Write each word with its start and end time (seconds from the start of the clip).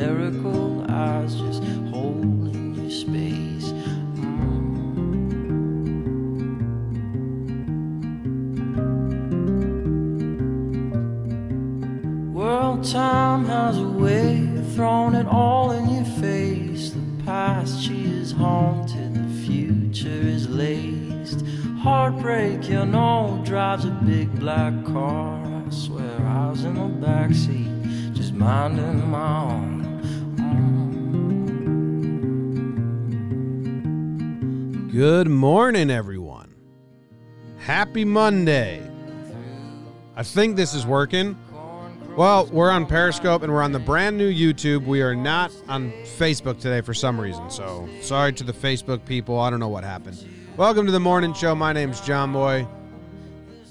miracle 0.00 0.84
eyes 0.88 1.34
just 1.34 1.62
holding 1.92 2.74
your 2.74 2.90
space. 2.90 3.72
Mm. 4.16 4.52
World 12.32 12.82
time 12.82 13.44
has 13.44 13.76
a 13.78 13.88
way 13.88 14.48
of 14.56 14.72
throwing 14.72 15.14
it 15.14 15.26
all 15.26 15.72
in 15.72 15.86
your 15.90 16.06
face. 16.18 16.92
The 16.92 17.24
past 17.24 17.82
she 17.82 18.04
is 18.04 18.32
haunted, 18.32 19.14
the 19.14 19.28
future 19.46 20.08
is 20.08 20.48
laced. 20.48 21.44
Heartbreak, 21.82 22.70
you 22.70 22.86
know, 22.86 23.42
drives 23.44 23.84
a 23.84 23.90
big 23.90 24.34
black 24.40 24.72
car. 24.86 25.44
I 25.66 25.70
swear 25.70 26.20
I 26.26 26.48
was 26.48 26.64
in 26.64 26.74
the 26.74 27.06
backseat, 27.06 28.14
just 28.14 28.32
minding 28.32 29.10
my 29.10 29.42
own. 29.42 29.69
Good 35.00 35.28
morning, 35.28 35.90
everyone. 35.90 36.54
Happy 37.56 38.04
Monday. 38.04 38.86
I 40.14 40.22
think 40.22 40.56
this 40.56 40.74
is 40.74 40.84
working. 40.84 41.38
Well, 42.18 42.44
we're 42.52 42.70
on 42.70 42.84
Periscope 42.84 43.42
and 43.42 43.50
we're 43.50 43.62
on 43.62 43.72
the 43.72 43.78
brand 43.78 44.18
new 44.18 44.30
YouTube. 44.30 44.84
We 44.84 45.00
are 45.00 45.14
not 45.14 45.52
on 45.70 45.90
Facebook 46.18 46.60
today 46.60 46.82
for 46.82 46.92
some 46.92 47.18
reason. 47.18 47.48
So, 47.48 47.88
sorry 48.02 48.34
to 48.34 48.44
the 48.44 48.52
Facebook 48.52 49.02
people. 49.06 49.38
I 49.38 49.48
don't 49.48 49.58
know 49.58 49.70
what 49.70 49.84
happened. 49.84 50.22
Welcome 50.58 50.84
to 50.84 50.92
the 50.92 51.00
morning 51.00 51.32
show. 51.32 51.54
My 51.54 51.72
name's 51.72 52.02
Jomboy. 52.02 52.68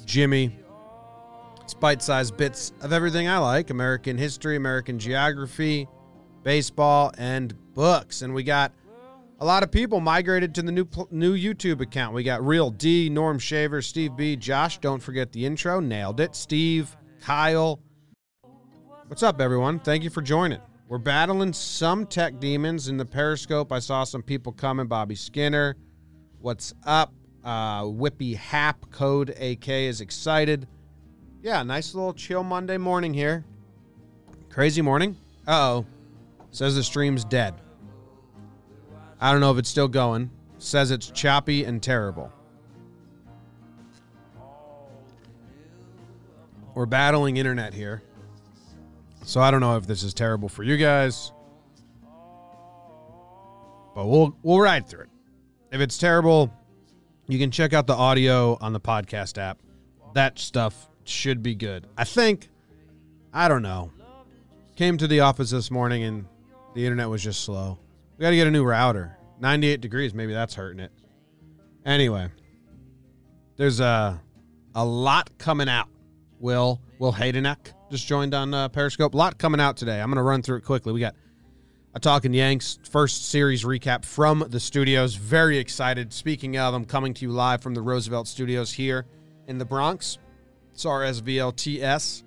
Jimmy. 0.06 0.58
It's 1.62 1.76
bite 1.76 2.02
sized 2.02 2.38
bits 2.38 2.74
of 2.82 2.92
everything 2.92 3.28
I 3.28 3.38
like 3.38 3.70
American 3.70 4.18
history, 4.18 4.56
American 4.56 4.98
geography, 4.98 5.88
baseball, 6.42 7.12
and 7.20 7.54
books. 7.76 8.24
And 8.24 8.34
we 8.34 8.42
got 8.42 8.72
a 9.40 9.46
lot 9.46 9.64
of 9.64 9.72
people 9.72 10.00
migrated 10.00 10.54
to 10.56 10.62
the 10.62 10.72
new 10.72 10.88
new 11.12 11.36
YouTube 11.36 11.82
account. 11.82 12.14
We 12.14 12.24
got 12.24 12.46
Real 12.46 12.70
D, 12.70 13.10
Norm 13.10 13.40
Shaver, 13.40 13.82
Steve 13.82 14.16
B, 14.16 14.36
Josh. 14.36 14.80
Don't 14.80 15.02
forget 15.02 15.32
the 15.32 15.46
intro. 15.46 15.80
Nailed 15.80 16.20
it. 16.20 16.36
Steve, 16.36 16.96
Kyle. 17.22 17.80
What's 19.08 19.24
up, 19.24 19.42
everyone? 19.42 19.80
Thank 19.80 20.04
you 20.04 20.10
for 20.10 20.22
joining. 20.22 20.60
We're 20.88 20.98
battling 20.98 21.54
some 21.54 22.06
tech 22.06 22.40
demons 22.40 22.90
in 22.90 22.98
the 22.98 23.06
Periscope. 23.06 23.72
I 23.72 23.80
saw 23.80 24.04
some 24.04 24.22
people 24.22 24.52
coming. 24.52 24.88
Bobby 24.88 25.16
Skinner. 25.16 25.76
What's 26.40 26.74
up? 26.86 27.14
Uh, 27.44 27.84
Whippy 27.84 28.36
Hap 28.36 28.92
Code 28.92 29.30
AK 29.30 29.70
is 29.70 30.02
excited. 30.02 30.68
Yeah, 31.42 31.64
nice 31.64 31.96
little 31.96 32.14
chill 32.14 32.44
Monday 32.44 32.78
morning 32.78 33.14
here. 33.14 33.46
Crazy 34.50 34.82
morning. 34.82 35.16
Uh 35.48 35.52
oh. 35.52 35.86
Says 36.52 36.76
the 36.76 36.84
stream's 36.84 37.24
dead. 37.24 37.54
I 39.20 39.32
don't 39.32 39.42
know 39.42 39.52
if 39.52 39.58
it's 39.58 39.70
still 39.70 39.88
going. 39.88 40.32
Says 40.58 40.92
it's 40.92 41.10
choppy 41.10 41.64
and 41.64 41.82
terrible. 41.82 42.32
We're 46.74 46.86
battling 46.86 47.38
internet 47.38 47.74
here. 47.74 48.04
So 49.24 49.42
I 49.42 49.52
don't 49.52 49.62
know 49.62 49.78
if 49.78 49.86
this 49.86 50.04
is 50.04 50.14
terrible 50.14 50.50
for 50.50 50.64
you 50.64 50.78
guys. 50.78 51.34
But 53.96 54.08
we'll 54.08 54.36
we'll 54.44 54.60
ride 54.60 54.88
through 54.88 55.04
it. 55.04 55.10
If 55.72 55.82
it's 55.82 55.98
terrible, 55.98 56.54
you 57.28 57.38
can 57.38 57.52
check 57.52 57.74
out 57.74 57.86
the 57.86 57.94
audio 57.94 58.58
on 58.62 58.74
the 58.74 58.80
podcast 58.80 59.38
app. 59.38 59.60
That 60.14 60.40
stuff 60.40 60.90
should 61.04 61.44
be 61.44 61.56
good. 61.56 61.86
I 61.98 62.06
think 62.06 62.50
I 63.34 63.48
don't 63.48 63.62
know. 63.62 63.92
Came 64.76 64.98
to 64.98 65.08
the 65.08 65.20
office 65.20 65.52
this 65.52 65.70
morning 65.70 66.04
and 66.04 66.26
the 66.74 66.86
internet 66.86 67.10
was 67.10 67.24
just 67.24 67.42
slow. 67.44 67.78
We 68.20 68.24
got 68.24 68.32
to 68.32 68.36
get 68.36 68.48
a 68.48 68.52
new 68.52 68.66
router. 68.66 69.18
98 69.40 69.80
degrees, 69.80 70.14
maybe 70.14 70.34
that's 70.34 70.54
hurting 70.54 70.82
it. 70.82 70.92
Anyway, 71.86 72.28
there's 73.56 73.80
a 73.80 74.22
a 74.76 74.84
lot 74.84 75.30
coming 75.38 75.70
out. 75.70 75.88
Will 76.38 76.82
Will 77.00 77.14
Haydenek 77.14 77.72
just 77.90 78.06
joined 78.06 78.34
on 78.34 78.54
uh, 78.54 78.68
Periscope. 78.68 79.14
A 79.14 79.18
lot 79.18 79.38
coming 79.38 79.62
out 79.62 79.78
today. 79.78 80.02
I'm 80.02 80.10
going 80.10 80.18
to 80.18 80.24
run 80.24 80.42
through 80.42 80.58
it 80.58 80.66
quickly. 80.66 80.92
We 80.92 81.00
got 81.00 81.16
a 81.94 82.00
Talking 82.02 82.34
Yanks 82.34 82.78
first 82.92 83.30
series 83.30 83.64
recap 83.64 84.04
from 84.04 84.44
the 84.50 84.60
studios. 84.60 85.16
Very 85.16 85.58
excited. 85.58 86.12
Speaking 86.12 86.58
of, 86.58 86.74
I'm 86.74 86.84
coming 86.84 87.14
to 87.14 87.26
you 87.26 87.32
live 87.32 87.62
from 87.62 87.74
the 87.74 87.82
Roosevelt 87.82 88.28
Studios 88.28 88.74
here 88.74 89.06
in 89.48 89.60
the 89.60 89.66
Bronx. 89.66 90.18
It's 90.74 90.84
RSVLTS. 90.84 92.24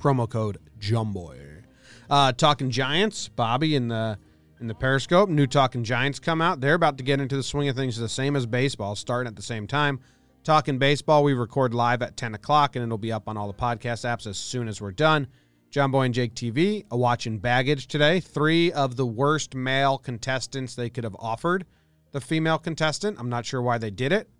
Promo 0.00 0.28
code 0.28 0.58
Jomboy. 0.80 1.62
Uh, 2.10 2.32
Talking 2.32 2.72
Giants, 2.72 3.28
Bobby 3.28 3.76
and 3.76 3.88
the 3.88 4.18
in 4.60 4.66
the 4.66 4.74
Periscope. 4.74 5.28
New 5.28 5.46
Talking 5.46 5.84
Giants 5.84 6.18
come 6.18 6.40
out. 6.40 6.60
They're 6.60 6.74
about 6.74 6.98
to 6.98 7.04
get 7.04 7.20
into 7.20 7.36
the 7.36 7.42
swing 7.42 7.68
of 7.68 7.76
things, 7.76 7.96
the 7.96 8.08
same 8.08 8.36
as 8.36 8.46
baseball, 8.46 8.94
starting 8.96 9.28
at 9.28 9.36
the 9.36 9.42
same 9.42 9.66
time. 9.66 10.00
Talking 10.44 10.78
baseball, 10.78 11.24
we 11.24 11.34
record 11.34 11.74
live 11.74 12.02
at 12.02 12.16
10 12.16 12.34
o'clock, 12.34 12.76
and 12.76 12.82
it'll 12.82 12.98
be 12.98 13.12
up 13.12 13.28
on 13.28 13.36
all 13.36 13.46
the 13.46 13.54
podcast 13.54 14.04
apps 14.04 14.26
as 14.26 14.38
soon 14.38 14.68
as 14.68 14.80
we're 14.80 14.92
done. 14.92 15.26
Jomboy 15.70 16.06
and 16.06 16.14
Jake 16.14 16.34
TV, 16.34 16.84
a 16.90 16.94
uh, 16.94 16.96
watching 16.96 17.38
baggage 17.38 17.88
today. 17.88 18.20
Three 18.20 18.72
of 18.72 18.96
the 18.96 19.06
worst 19.06 19.54
male 19.54 19.98
contestants 19.98 20.74
they 20.74 20.88
could 20.88 21.04
have 21.04 21.16
offered 21.18 21.66
the 22.12 22.20
female 22.20 22.58
contestant. 22.58 23.18
I'm 23.18 23.28
not 23.28 23.44
sure 23.44 23.60
why 23.60 23.78
they 23.78 23.90
did 23.90 24.12
it. 24.12 24.30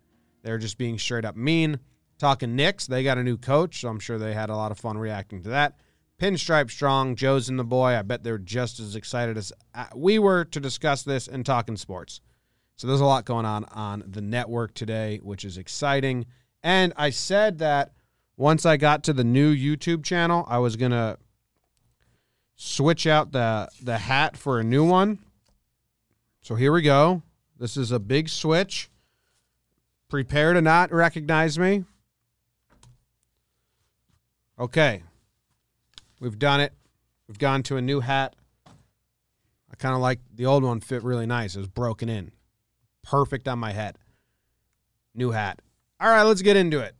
They're 0.41 0.57
just 0.57 0.77
being 0.77 0.97
straight 0.97 1.25
up 1.25 1.35
mean. 1.35 1.79
Talking 2.17 2.55
Knicks, 2.55 2.87
they 2.87 3.03
got 3.03 3.17
a 3.17 3.23
new 3.23 3.37
coach, 3.37 3.81
so 3.81 3.89
I'm 3.89 3.99
sure 3.99 4.17
they 4.17 4.33
had 4.33 4.49
a 4.49 4.55
lot 4.55 4.71
of 4.71 4.79
fun 4.79 4.97
reacting 4.97 5.43
to 5.43 5.49
that. 5.49 5.79
Pinstripe 6.19 6.69
Strong, 6.69 7.15
Joe's 7.15 7.49
and 7.49 7.57
the 7.57 7.63
boy. 7.63 7.95
I 7.95 8.01
bet 8.01 8.23
they're 8.23 8.37
just 8.37 8.79
as 8.79 8.95
excited 8.95 9.37
as 9.37 9.53
uh, 9.73 9.85
we 9.95 10.19
were 10.19 10.45
to 10.45 10.59
discuss 10.59 11.03
this 11.03 11.27
and 11.27 11.45
talking 11.45 11.77
sports. 11.77 12.21
So 12.75 12.87
there's 12.87 13.01
a 13.01 13.05
lot 13.05 13.25
going 13.25 13.45
on 13.45 13.65
on 13.65 14.03
the 14.05 14.21
network 14.21 14.73
today, 14.73 15.19
which 15.23 15.43
is 15.43 15.57
exciting. 15.57 16.25
And 16.61 16.93
I 16.95 17.09
said 17.09 17.59
that 17.59 17.93
once 18.37 18.65
I 18.65 18.77
got 18.77 19.03
to 19.03 19.13
the 19.13 19.23
new 19.23 19.55
YouTube 19.55 20.03
channel, 20.03 20.45
I 20.47 20.59
was 20.59 20.75
gonna 20.75 21.17
switch 22.55 23.07
out 23.07 23.31
the 23.31 23.69
the 23.81 23.97
hat 23.97 24.37
for 24.37 24.59
a 24.59 24.63
new 24.63 24.85
one. 24.85 25.19
So 26.41 26.55
here 26.55 26.71
we 26.71 26.81
go. 26.81 27.21
This 27.57 27.75
is 27.77 27.91
a 27.91 27.99
big 27.99 28.29
switch. 28.29 28.89
Prepare 30.09 30.53
to 30.53 30.61
not 30.61 30.91
recognize 30.91 31.59
me. 31.59 31.85
Okay. 34.57 35.03
We've 36.19 36.37
done 36.37 36.59
it. 36.61 36.73
We've 37.27 37.39
gone 37.39 37.63
to 37.63 37.77
a 37.77 37.81
new 37.81 37.99
hat. 37.99 38.35
I 38.67 39.75
kind 39.77 39.95
of 39.95 40.01
like 40.01 40.19
the 40.33 40.45
old 40.45 40.63
one 40.63 40.79
fit 40.79 41.03
really 41.03 41.25
nice. 41.25 41.55
It 41.55 41.59
was 41.59 41.67
broken 41.67 42.09
in. 42.09 42.31
Perfect 43.03 43.47
on 43.47 43.59
my 43.59 43.71
head. 43.71 43.97
New 45.13 45.31
hat. 45.31 45.61
All 45.99 46.09
right, 46.09 46.23
let's 46.23 46.41
get 46.41 46.57
into 46.57 46.79
it. 46.79 46.95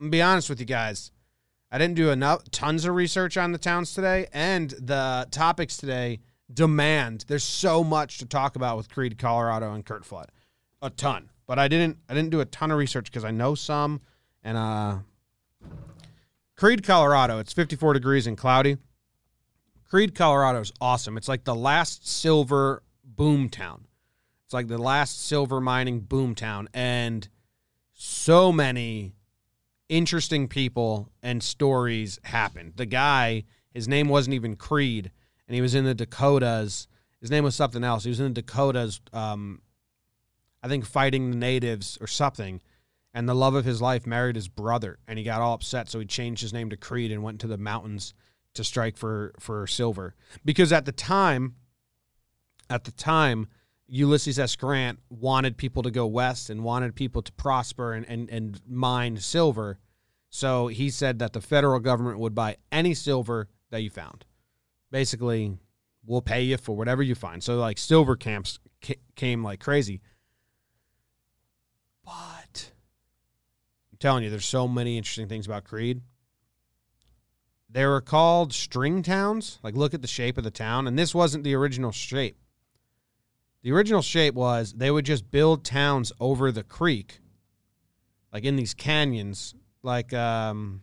I'm 0.00 0.10
be 0.10 0.22
honest 0.22 0.48
with 0.48 0.60
you 0.60 0.66
guys. 0.66 1.12
I 1.70 1.78
didn't 1.78 1.96
do 1.96 2.10
enough 2.10 2.50
tons 2.50 2.84
of 2.84 2.94
research 2.94 3.36
on 3.36 3.52
the 3.52 3.58
towns 3.58 3.92
today, 3.92 4.28
and 4.32 4.70
the 4.70 5.26
topics 5.30 5.76
today 5.76 6.20
demand. 6.52 7.24
There's 7.26 7.44
so 7.44 7.82
much 7.82 8.18
to 8.18 8.26
talk 8.26 8.56
about 8.56 8.76
with 8.76 8.88
Creede, 8.88 9.18
Colorado, 9.18 9.72
and 9.72 9.84
Curt 9.84 10.04
Flood. 10.04 10.30
A 10.82 10.90
ton. 10.90 11.30
But 11.46 11.58
I 11.58 11.68
didn't 11.68 11.98
I 12.08 12.14
didn't 12.14 12.30
do 12.30 12.40
a 12.40 12.44
ton 12.44 12.70
of 12.70 12.78
research 12.78 13.06
because 13.06 13.24
I 13.24 13.30
know 13.30 13.54
some 13.54 14.00
and 14.42 14.56
uh 14.56 14.98
Creede, 16.56 16.82
Colorado. 16.82 17.38
It's 17.38 17.52
54 17.52 17.92
degrees 17.92 18.26
and 18.26 18.36
cloudy. 18.36 18.78
Creede, 19.88 20.14
Colorado 20.14 20.60
is 20.60 20.72
awesome. 20.80 21.18
It's 21.18 21.28
like 21.28 21.44
the 21.44 21.54
last 21.54 22.08
silver 22.08 22.82
boom 23.04 23.50
town. 23.50 23.86
It's 24.46 24.54
like 24.54 24.66
the 24.68 24.78
last 24.78 25.26
silver 25.26 25.60
mining 25.60 26.00
boom 26.00 26.34
town. 26.34 26.68
And 26.72 27.28
so 27.92 28.52
many 28.52 29.14
interesting 29.90 30.48
people 30.48 31.10
and 31.22 31.42
stories 31.42 32.18
happened. 32.24 32.72
The 32.76 32.86
guy, 32.86 33.44
his 33.74 33.86
name 33.86 34.08
wasn't 34.08 34.34
even 34.34 34.56
Creede, 34.56 35.10
and 35.46 35.54
he 35.54 35.60
was 35.60 35.74
in 35.74 35.84
the 35.84 35.94
Dakotas. 35.94 36.88
His 37.20 37.30
name 37.30 37.44
was 37.44 37.54
something 37.54 37.84
else. 37.84 38.04
He 38.04 38.10
was 38.10 38.20
in 38.20 38.32
the 38.32 38.42
Dakotas, 38.42 39.00
um, 39.12 39.60
I 40.62 40.68
think, 40.68 40.86
fighting 40.86 41.30
the 41.30 41.36
natives 41.36 41.98
or 42.00 42.06
something 42.06 42.62
and 43.16 43.26
the 43.26 43.34
love 43.34 43.54
of 43.54 43.64
his 43.64 43.80
life 43.80 44.06
married 44.06 44.36
his 44.36 44.46
brother 44.46 44.98
and 45.08 45.18
he 45.18 45.24
got 45.24 45.40
all 45.40 45.54
upset 45.54 45.88
so 45.88 45.98
he 45.98 46.04
changed 46.04 46.42
his 46.42 46.52
name 46.52 46.68
to 46.68 46.76
Creede 46.76 47.10
and 47.10 47.22
went 47.22 47.40
to 47.40 47.46
the 47.46 47.56
mountains 47.56 48.12
to 48.52 48.62
strike 48.62 48.98
for 48.98 49.32
for 49.40 49.66
silver. 49.66 50.14
Because 50.44 50.70
at 50.70 50.84
the 50.84 50.92
time 50.92 51.56
at 52.68 52.84
the 52.84 52.92
time 52.92 53.48
ulysses 53.88 54.38
s. 54.38 54.54
Grant 54.54 54.98
wanted 55.08 55.56
people 55.56 55.82
to 55.82 55.90
go 55.90 56.06
west 56.06 56.50
and 56.50 56.62
wanted 56.62 56.94
people 56.94 57.22
to 57.22 57.32
prosper 57.32 57.94
and 57.94 58.06
and, 58.06 58.28
and 58.28 58.60
mine 58.68 59.16
silver. 59.16 59.78
So 60.28 60.66
he 60.66 60.90
said 60.90 61.18
that 61.20 61.32
the 61.32 61.40
federal 61.40 61.80
government 61.80 62.18
would 62.18 62.34
buy 62.34 62.58
any 62.70 62.92
silver 62.92 63.48
that 63.70 63.80
you 63.80 63.88
found. 63.88 64.26
Basically 64.90 65.56
we'll 66.04 66.20
pay 66.20 66.42
you 66.42 66.58
for 66.58 66.76
whatever 66.76 67.02
you 67.02 67.14
find. 67.14 67.42
So 67.42 67.56
like 67.56 67.78
silver 67.78 68.14
camps 68.14 68.58
ca- 68.84 69.00
came 69.14 69.42
like 69.42 69.60
crazy. 69.60 70.02
But 72.04 72.35
I'm 73.96 73.98
telling 73.98 74.24
you, 74.24 74.28
there's 74.30 74.44
so 74.44 74.68
many 74.68 74.98
interesting 74.98 75.26
things 75.26 75.46
about 75.46 75.64
Creede. 75.64 76.02
They 77.70 77.86
were 77.86 78.02
called 78.02 78.52
string 78.52 79.02
towns. 79.02 79.58
Like, 79.62 79.74
look 79.74 79.94
at 79.94 80.02
the 80.02 80.06
shape 80.06 80.36
of 80.36 80.44
the 80.44 80.50
town. 80.50 80.86
And 80.86 80.98
this 80.98 81.14
wasn't 81.14 81.44
the 81.44 81.54
original 81.54 81.92
shape. 81.92 82.36
The 83.62 83.72
original 83.72 84.02
shape 84.02 84.34
was 84.34 84.74
they 84.74 84.90
would 84.90 85.06
just 85.06 85.30
build 85.30 85.64
towns 85.64 86.12
over 86.20 86.52
the 86.52 86.62
creek, 86.62 87.20
like 88.34 88.44
in 88.44 88.56
these 88.56 88.74
canyons. 88.74 89.54
Like, 89.82 90.12
um, 90.12 90.82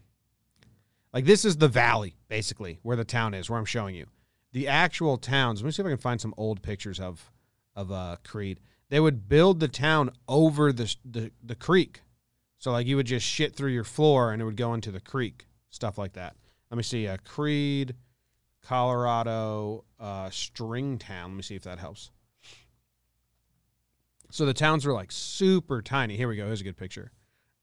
like 1.14 1.26
this 1.26 1.46
is 1.46 1.58
the 1.58 1.68
valley, 1.68 2.16
basically, 2.30 2.80
where 2.82 2.98
the 2.98 3.06
town 3.06 3.36
is, 3.36 3.48
where 3.48 3.60
I'm 3.60 3.66
showing 3.66 3.94
you. 3.94 4.08
The 4.54 4.68
actual 4.68 5.20
towns, 5.20 5.62
let 5.62 5.68
me 5.68 5.72
see 5.72 5.84
if 5.84 5.86
I 5.86 5.92
can 5.92 6.00
find 6.00 6.20
some 6.20 6.34
old 6.36 6.64
pictures 6.64 7.00
of 7.00 7.32
of 7.76 7.92
uh, 7.92 8.16
Creede. 8.24 8.60
They 8.90 9.00
would 9.00 9.30
build 9.30 9.60
the 9.60 9.68
town 9.68 10.10
over 10.28 10.74
the, 10.74 10.96
the 11.06 11.32
the 11.44 11.56
creek. 11.56 12.02
So 12.64 12.72
like 12.72 12.88
you 12.88 12.96
would 12.96 13.08
just 13.08 13.26
shit 13.26 13.54
through 13.54 13.72
your 13.72 13.84
floor 13.84 14.32
and 14.32 14.42
it 14.42 14.46
would 14.46 14.56
go 14.56 14.74
into 14.74 14.90
the 14.90 15.02
creek, 15.02 15.48
stuff 15.70 15.98
like 15.98 16.14
that. 16.14 16.38
Let 16.72 16.78
me 16.78 16.84
see, 16.84 17.10
uh, 17.10 17.18
Creede, 17.26 17.94
Colorado, 18.62 19.84
uh, 20.00 20.30
Stringtown. 20.30 21.24
Let 21.24 21.34
me 21.34 21.42
see 21.42 21.56
if 21.56 21.64
that 21.64 21.78
helps. 21.78 22.12
So 24.32 24.46
the 24.46 24.54
towns 24.54 24.86
were 24.86 24.94
like 24.94 25.12
super 25.12 25.82
tiny. 25.82 26.16
Here 26.16 26.30
we 26.30 26.38
go. 26.38 26.46
Here's 26.46 26.62
a 26.62 26.64
good 26.64 26.78
picture. 26.78 27.12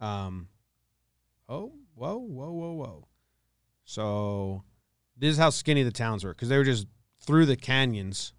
Um, 0.02 0.48
oh, 1.48 1.72
whoa, 1.94 2.18
whoa, 2.18 2.52
whoa, 2.52 2.72
whoa. 2.72 3.08
So 3.86 4.64
this 5.16 5.30
is 5.30 5.38
how 5.38 5.48
skinny 5.48 5.82
the 5.82 5.92
towns 5.92 6.24
were 6.24 6.34
because 6.34 6.50
they 6.50 6.58
were 6.58 6.62
just 6.62 6.86
through 7.22 7.46
the 7.46 7.56
canyons 7.56 8.34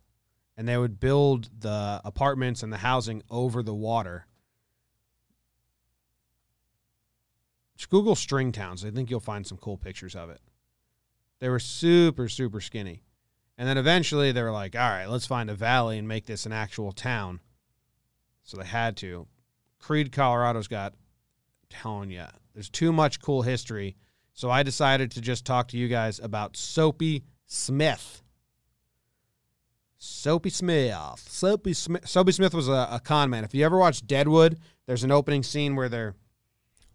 and 0.55 0.67
they 0.67 0.77
would 0.77 0.99
build 0.99 1.49
the 1.59 2.01
apartments 2.05 2.61
and 2.61 2.71
the 2.71 2.77
housing 2.77 3.23
over 3.31 3.63
the 3.63 3.73
water. 3.73 4.27
Just 7.81 7.89
Google 7.89 8.15
string 8.15 8.51
towns. 8.51 8.85
I 8.85 8.91
think 8.91 9.09
you'll 9.09 9.19
find 9.19 9.43
some 9.43 9.57
cool 9.57 9.75
pictures 9.75 10.15
of 10.15 10.29
it. 10.29 10.39
They 11.39 11.49
were 11.49 11.57
super, 11.57 12.29
super 12.29 12.61
skinny. 12.61 13.01
And 13.57 13.67
then 13.67 13.79
eventually 13.79 14.31
they 14.31 14.43
were 14.43 14.51
like, 14.51 14.75
all 14.75 14.87
right, 14.87 15.07
let's 15.07 15.25
find 15.25 15.49
a 15.49 15.55
valley 15.55 15.97
and 15.97 16.07
make 16.07 16.27
this 16.27 16.45
an 16.45 16.53
actual 16.53 16.91
town. 16.91 17.39
So 18.43 18.55
they 18.55 18.65
had 18.65 18.97
to. 18.97 19.25
Creede, 19.79 20.11
Colorado's 20.11 20.67
got, 20.67 20.93
telling 21.71 22.11
you, 22.11 22.25
there's 22.53 22.69
too 22.69 22.93
much 22.93 23.19
cool 23.19 23.41
history. 23.41 23.95
So 24.33 24.51
I 24.51 24.61
decided 24.61 25.09
to 25.11 25.19
just 25.21 25.43
talk 25.43 25.67
to 25.69 25.77
you 25.77 25.87
guys 25.87 26.19
about 26.19 26.55
Soapy 26.55 27.23
Smith. 27.47 28.21
Soapy 29.97 30.51
Smith. 30.51 31.23
Soapy 31.27 31.73
Smith. 31.73 32.07
Soapy 32.07 32.31
Smith 32.31 32.53
was 32.53 32.67
a, 32.67 32.89
a 32.91 33.01
con 33.03 33.31
man. 33.31 33.43
If 33.43 33.55
you 33.55 33.65
ever 33.65 33.79
watch 33.79 34.05
Deadwood, 34.05 34.59
there's 34.85 35.03
an 35.03 35.11
opening 35.11 35.41
scene 35.41 35.75
where 35.75 35.89
they're 35.89 36.13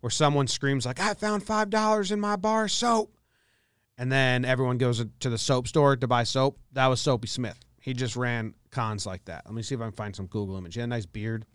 where 0.01 0.11
someone 0.11 0.47
screams 0.47 0.87
like, 0.87 1.01
"I 1.01 1.15
found 1.15 1.43
five 1.43 1.71
dollars 1.71 2.11
in 2.11 2.21
my 2.21 2.37
bar 2.37 2.69
soap," 2.69 3.17
and 3.99 4.11
then 4.11 4.45
everyone 4.45 4.79
goes 4.79 5.05
to 5.21 5.31
the 5.31 5.39
soap 5.39 5.69
store 5.69 5.97
to 5.97 6.07
buy 6.07 6.25
soap. 6.25 6.59
That 6.73 6.87
was 6.87 7.01
Soapy 7.01 7.29
Smith. 7.29 7.59
He 7.81 7.95
just 7.95 8.17
ran 8.17 8.55
cons 8.71 9.07
like 9.07 9.25
that. 9.27 9.47
Let 9.47 9.55
me 9.55 9.63
see 9.63 9.75
if 9.75 9.81
I 9.81 9.85
can 9.85 9.93
find 9.93 10.15
some 10.17 10.27
Google 10.27 10.57
image. 10.57 10.75
He 10.75 10.81
had 10.81 10.89
a 10.89 10.91
nice 10.91 11.07
beard, 11.07 11.47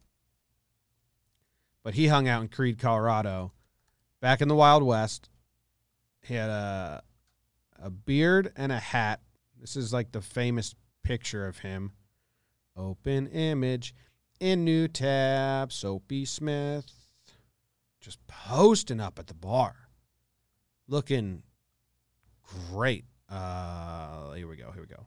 but 1.83 1.93
he 1.93 2.07
hung 2.07 2.27
out 2.27 2.41
in 2.41 2.47
Creede, 2.47 2.79
Colorado, 2.79 3.51
back 4.21 4.41
in 4.41 4.47
the 4.47 4.55
Wild 4.55 4.83
West. 4.83 5.29
He 6.21 6.33
had 6.35 6.49
a 6.49 7.03
a 7.77 7.89
beard 7.89 8.53
and 8.55 8.71
a 8.71 8.79
hat. 8.79 9.21
This 9.59 9.75
is 9.75 9.91
like 9.91 10.11
the 10.11 10.21
famous 10.21 10.75
picture 11.03 11.47
of 11.47 11.59
him. 11.59 11.93
Open 12.75 13.27
image 13.27 13.93
in 14.39 14.63
new 14.63 14.87
tab. 14.87 15.71
Soapy 15.71 16.25
Smith 16.25 17.10
just 18.01 18.19
posting 18.27 18.99
up 18.99 19.19
at 19.19 19.27
the 19.27 19.33
bar, 19.33 19.75
looking 20.87 21.43
great. 22.71 23.05
Uh, 23.29 24.33
here 24.33 24.47
we 24.47 24.57
go. 24.57 24.71
Here 24.71 24.81
we 24.81 24.87
go. 24.87 25.05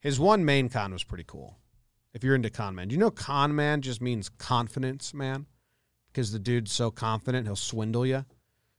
His 0.00 0.20
one 0.20 0.44
main 0.44 0.68
con 0.68 0.92
was 0.92 1.04
pretty 1.04 1.24
cool. 1.26 1.56
If 2.14 2.22
you're 2.22 2.34
into 2.34 2.50
con 2.50 2.74
man, 2.74 2.88
do 2.88 2.92
you 2.92 3.00
know 3.00 3.10
con 3.10 3.54
man 3.54 3.80
just 3.80 4.02
means 4.02 4.28
confidence 4.28 5.14
man? 5.14 5.46
Because 6.08 6.30
the 6.30 6.38
dude's 6.38 6.70
so 6.70 6.90
confident 6.90 7.46
he'll 7.46 7.56
swindle 7.56 8.04
you. 8.04 8.24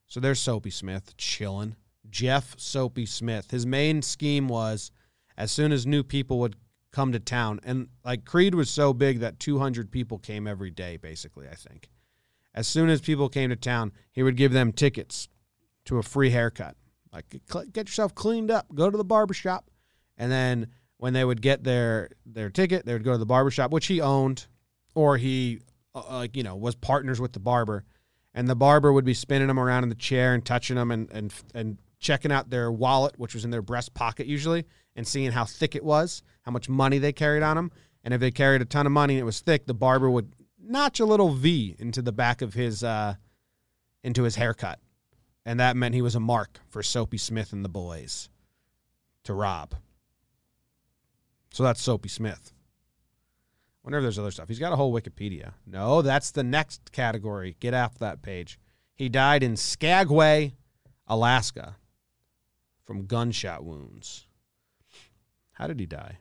So 0.07 0.19
there's 0.19 0.39
Soapy 0.39 0.69
Smith 0.69 1.17
chilling. 1.17 1.75
Jeff 2.09 2.59
Soapy 2.59 3.07
Smith. 3.07 3.49
His 3.49 3.65
main 3.65 4.01
scheme 4.01 4.47
was 4.47 4.91
as 5.37 5.51
soon 5.51 5.71
as 5.71 5.87
new 5.87 6.03
people 6.03 6.39
would 6.39 6.55
come 6.91 7.11
to 7.11 7.19
town, 7.19 7.59
and 7.63 7.87
like 8.05 8.23
Creede 8.23 8.53
was 8.53 8.69
so 8.69 8.93
big 8.93 9.19
that 9.19 9.39
200 9.39 9.91
people 9.91 10.19
came 10.19 10.45
every 10.45 10.69
day, 10.69 10.97
basically, 10.97 11.47
I 11.47 11.55
think. 11.55 11.89
As 12.55 12.67
soon 12.67 12.89
as 12.89 13.01
people 13.01 13.29
came 13.29 13.49
to 13.49 13.55
town, 13.55 13.91
he 14.11 14.23
would 14.23 14.37
give 14.37 14.51
them 14.51 14.71
tickets 14.71 15.27
to 15.85 15.97
a 15.97 16.03
free 16.03 16.29
haircut. 16.29 16.75
Like, 17.11 17.41
get 17.71 17.87
yourself 17.87 18.15
cleaned 18.15 18.51
up, 18.51 18.67
go 18.73 18.89
to 18.89 18.97
the 18.97 19.03
barbershop. 19.03 19.69
And 20.17 20.31
then 20.31 20.67
when 20.97 21.13
they 21.13 21.25
would 21.25 21.41
get 21.41 21.63
their 21.63 22.09
their 22.25 22.49
ticket, 22.49 22.85
they 22.85 22.93
would 22.93 23.03
go 23.03 23.11
to 23.11 23.17
the 23.17 23.25
barbershop, 23.25 23.71
which 23.71 23.87
he 23.87 24.01
owned, 24.01 24.47
or 24.95 25.17
he, 25.17 25.59
uh, 25.93 26.03
like, 26.09 26.35
you 26.35 26.43
know, 26.43 26.55
was 26.55 26.75
partners 26.75 27.19
with 27.19 27.33
the 27.33 27.39
barber. 27.39 27.83
And 28.33 28.47
the 28.47 28.55
barber 28.55 28.91
would 28.91 29.05
be 29.05 29.13
spinning 29.13 29.47
them 29.47 29.59
around 29.59 29.83
in 29.83 29.89
the 29.89 29.95
chair 29.95 30.33
and 30.33 30.43
touching 30.43 30.75
them 30.75 30.91
and, 30.91 31.11
and, 31.11 31.33
and 31.53 31.77
checking 31.99 32.31
out 32.31 32.49
their 32.49 32.71
wallet, 32.71 33.13
which 33.17 33.35
was 33.35 33.45
in 33.45 33.51
their 33.51 33.61
breast 33.61 33.93
pocket 33.93 34.25
usually, 34.25 34.65
and 34.95 35.07
seeing 35.07 35.31
how 35.31 35.45
thick 35.45 35.75
it 35.75 35.83
was, 35.83 36.23
how 36.41 36.51
much 36.51 36.67
money 36.67 36.97
they 36.97 37.13
carried 37.13 37.43
on 37.43 37.55
them. 37.55 37.71
And 38.03 38.13
if 38.13 38.19
they 38.19 38.31
carried 38.31 38.61
a 38.61 38.65
ton 38.65 38.85
of 38.85 38.91
money 38.91 39.13
and 39.15 39.21
it 39.21 39.25
was 39.25 39.39
thick, 39.39 39.65
the 39.65 39.73
barber 39.73 40.09
would 40.09 40.33
notch 40.65 40.99
a 40.99 41.05
little 41.05 41.29
V 41.29 41.75
into 41.77 42.01
the 42.01 42.11
back 42.11 42.41
of 42.41 42.53
his 42.53 42.83
uh, 42.83 43.15
into 44.03 44.23
his 44.23 44.35
haircut, 44.35 44.79
and 45.45 45.59
that 45.59 45.75
meant 45.75 45.95
he 45.95 46.01
was 46.01 46.15
a 46.15 46.19
mark 46.19 46.59
for 46.69 46.83
Soapy 46.83 47.17
Smith 47.17 47.53
and 47.53 47.63
the 47.63 47.69
boys 47.69 48.29
to 49.23 49.33
rob. 49.33 49.75
So 51.51 51.63
that's 51.63 51.81
Soapy 51.81 52.09
Smith. 52.09 52.51
Wonder 53.83 53.99
if 53.99 54.03
there's 54.03 54.19
other 54.19 54.31
stuff. 54.31 54.47
He's 54.47 54.59
got 54.59 54.73
a 54.73 54.77
whole 54.77 54.93
Wikipedia. 54.93 55.53
No, 55.67 56.01
that's 56.01 56.31
the 56.31 56.43
next 56.43 56.91
category. 56.91 57.57
Get 57.59 57.73
off 57.73 57.99
that 57.99 58.21
page. 58.21 58.57
He 58.95 59.09
died 59.09 59.43
in 59.43 59.57
Skagway, 59.57 60.53
Alaska, 61.05 61.75
from 62.85 63.05
gunshot 63.05 63.63
wounds. 63.63 64.27
How 65.53 65.67
did 65.67 65.79
he 65.79 65.85
die? 65.85 66.19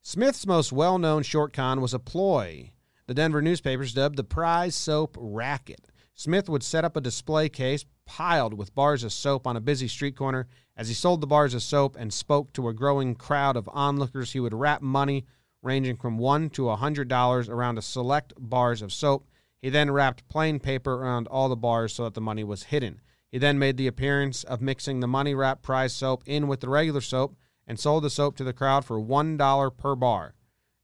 Smith's 0.00 0.46
most 0.46 0.72
well 0.72 0.98
known 0.98 1.22
short 1.22 1.52
con 1.52 1.80
was 1.80 1.94
a 1.94 1.98
ploy 1.98 2.72
the 3.06 3.14
Denver 3.14 3.42
newspapers 3.42 3.94
dubbed 3.94 4.16
the 4.16 4.24
prize 4.24 4.74
soap 4.74 5.16
racket. 5.18 5.80
Smith 6.14 6.48
would 6.48 6.62
set 6.62 6.84
up 6.84 6.96
a 6.96 7.00
display 7.00 7.48
case 7.48 7.84
piled 8.04 8.54
with 8.54 8.74
bars 8.74 9.02
of 9.02 9.12
soap 9.12 9.46
on 9.46 9.56
a 9.56 9.60
busy 9.60 9.88
street 9.88 10.16
corner. 10.16 10.46
As 10.76 10.88
he 10.88 10.94
sold 10.94 11.20
the 11.20 11.26
bars 11.26 11.54
of 11.54 11.62
soap 11.62 11.96
and 11.98 12.12
spoke 12.12 12.52
to 12.52 12.68
a 12.68 12.74
growing 12.74 13.14
crowd 13.14 13.56
of 13.56 13.68
onlookers, 13.72 14.32
he 14.32 14.40
would 14.40 14.54
wrap 14.54 14.82
money 14.82 15.24
ranging 15.62 15.96
from 15.96 16.18
one 16.18 16.50
to 16.50 16.68
a 16.68 16.76
hundred 16.76 17.08
dollars 17.08 17.48
around 17.48 17.78
a 17.78 17.82
select 17.82 18.32
bars 18.38 18.82
of 18.82 18.92
soap. 18.92 19.26
He 19.60 19.70
then 19.70 19.90
wrapped 19.90 20.28
plain 20.28 20.58
paper 20.58 20.94
around 20.94 21.28
all 21.28 21.48
the 21.48 21.56
bars 21.56 21.94
so 21.94 22.04
that 22.04 22.14
the 22.14 22.20
money 22.20 22.44
was 22.44 22.64
hidden. 22.64 23.00
He 23.30 23.38
then 23.38 23.58
made 23.58 23.76
the 23.76 23.86
appearance 23.86 24.44
of 24.44 24.60
mixing 24.60 25.00
the 25.00 25.08
money 25.08 25.34
wrapped 25.34 25.62
prize 25.62 25.94
soap 25.94 26.22
in 26.26 26.48
with 26.48 26.60
the 26.60 26.68
regular 26.68 27.00
soap 27.00 27.36
and 27.66 27.78
sold 27.78 28.04
the 28.04 28.10
soap 28.10 28.36
to 28.36 28.44
the 28.44 28.52
crowd 28.52 28.84
for 28.84 29.00
one 29.00 29.36
dollar 29.36 29.70
per 29.70 29.94
bar. 29.94 30.34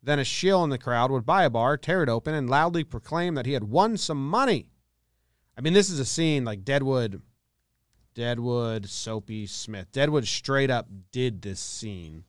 Then 0.02 0.18
a 0.18 0.24
shill 0.24 0.62
in 0.64 0.70
the 0.70 0.78
crowd 0.78 1.10
would 1.10 1.26
buy 1.26 1.44
a 1.44 1.50
bar, 1.50 1.76
tear 1.76 2.02
it 2.02 2.08
open, 2.08 2.34
and 2.34 2.48
loudly 2.48 2.84
proclaim 2.84 3.34
that 3.34 3.46
he 3.46 3.52
had 3.52 3.64
won 3.64 3.96
some 3.96 4.28
money. 4.28 4.70
I 5.56 5.60
mean, 5.60 5.72
this 5.72 5.90
is 5.90 5.98
a 5.98 6.04
scene 6.04 6.44
like 6.44 6.64
Deadwood, 6.64 7.20
Deadwood, 8.14 8.88
Soapy 8.88 9.46
Smith. 9.46 9.90
Deadwood 9.90 10.26
straight 10.26 10.70
up 10.70 10.86
did 11.10 11.42
this 11.42 11.58
scene. 11.58 12.24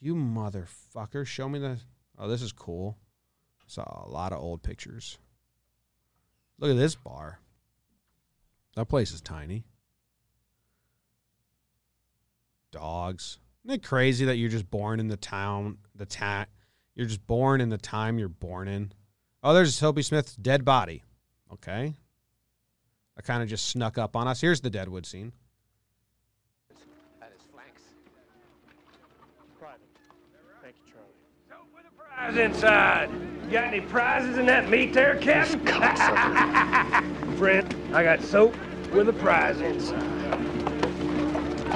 You 0.00 0.16
motherfucker. 0.16 1.24
Show 1.24 1.48
me 1.48 1.60
the. 1.60 1.78
Oh, 2.18 2.26
this 2.26 2.42
is 2.42 2.50
cool. 2.50 2.98
Saw 3.68 4.04
a 4.04 4.10
lot 4.10 4.32
of 4.32 4.40
old 4.40 4.64
pictures. 4.64 5.16
Look 6.58 6.72
at 6.72 6.76
this 6.76 6.96
bar. 6.96 7.38
That 8.74 8.86
place 8.86 9.12
is 9.12 9.20
tiny 9.20 9.64
dogs. 12.72 13.38
Isn't 13.64 13.76
it 13.76 13.82
crazy 13.84 14.24
that 14.24 14.36
you're 14.36 14.50
just 14.50 14.68
born 14.68 14.98
in 14.98 15.06
the 15.06 15.16
town, 15.16 15.78
the 15.94 16.06
ta- 16.06 16.46
you're 16.96 17.06
just 17.06 17.24
born 17.28 17.60
in 17.60 17.68
the 17.68 17.78
time 17.78 18.18
you're 18.18 18.28
born 18.28 18.66
in? 18.66 18.90
Oh, 19.44 19.54
there's 19.54 19.74
Soapy 19.74 20.02
Smith's 20.02 20.34
dead 20.34 20.64
body. 20.64 21.04
Okay. 21.52 21.94
That 23.16 23.22
kind 23.24 23.42
of 23.42 23.48
just 23.48 23.66
snuck 23.66 23.98
up 23.98 24.16
on 24.16 24.26
us. 24.26 24.40
Here's 24.40 24.60
the 24.60 24.70
Deadwood 24.70 25.06
scene. 25.06 25.32
At 27.20 27.30
his 27.32 27.42
flanks. 27.52 27.82
Private. 29.58 29.80
Thank 30.62 30.74
you, 30.86 30.92
Charlie. 30.92 31.08
So 31.48 31.56
With 31.74 31.84
a 31.86 31.90
prize 31.96 32.36
inside. 32.36 33.10
You 33.44 33.50
got 33.50 33.64
any 33.64 33.80
prizes 33.82 34.38
in 34.38 34.46
that 34.46 34.70
meat 34.70 34.92
there, 34.94 35.18
Captain? 35.18 35.60
Friend, 37.36 37.76
I 37.94 38.02
got 38.02 38.22
soap 38.22 38.56
with 38.92 39.08
a 39.08 39.12
prize 39.12 39.60
inside. 39.60 40.51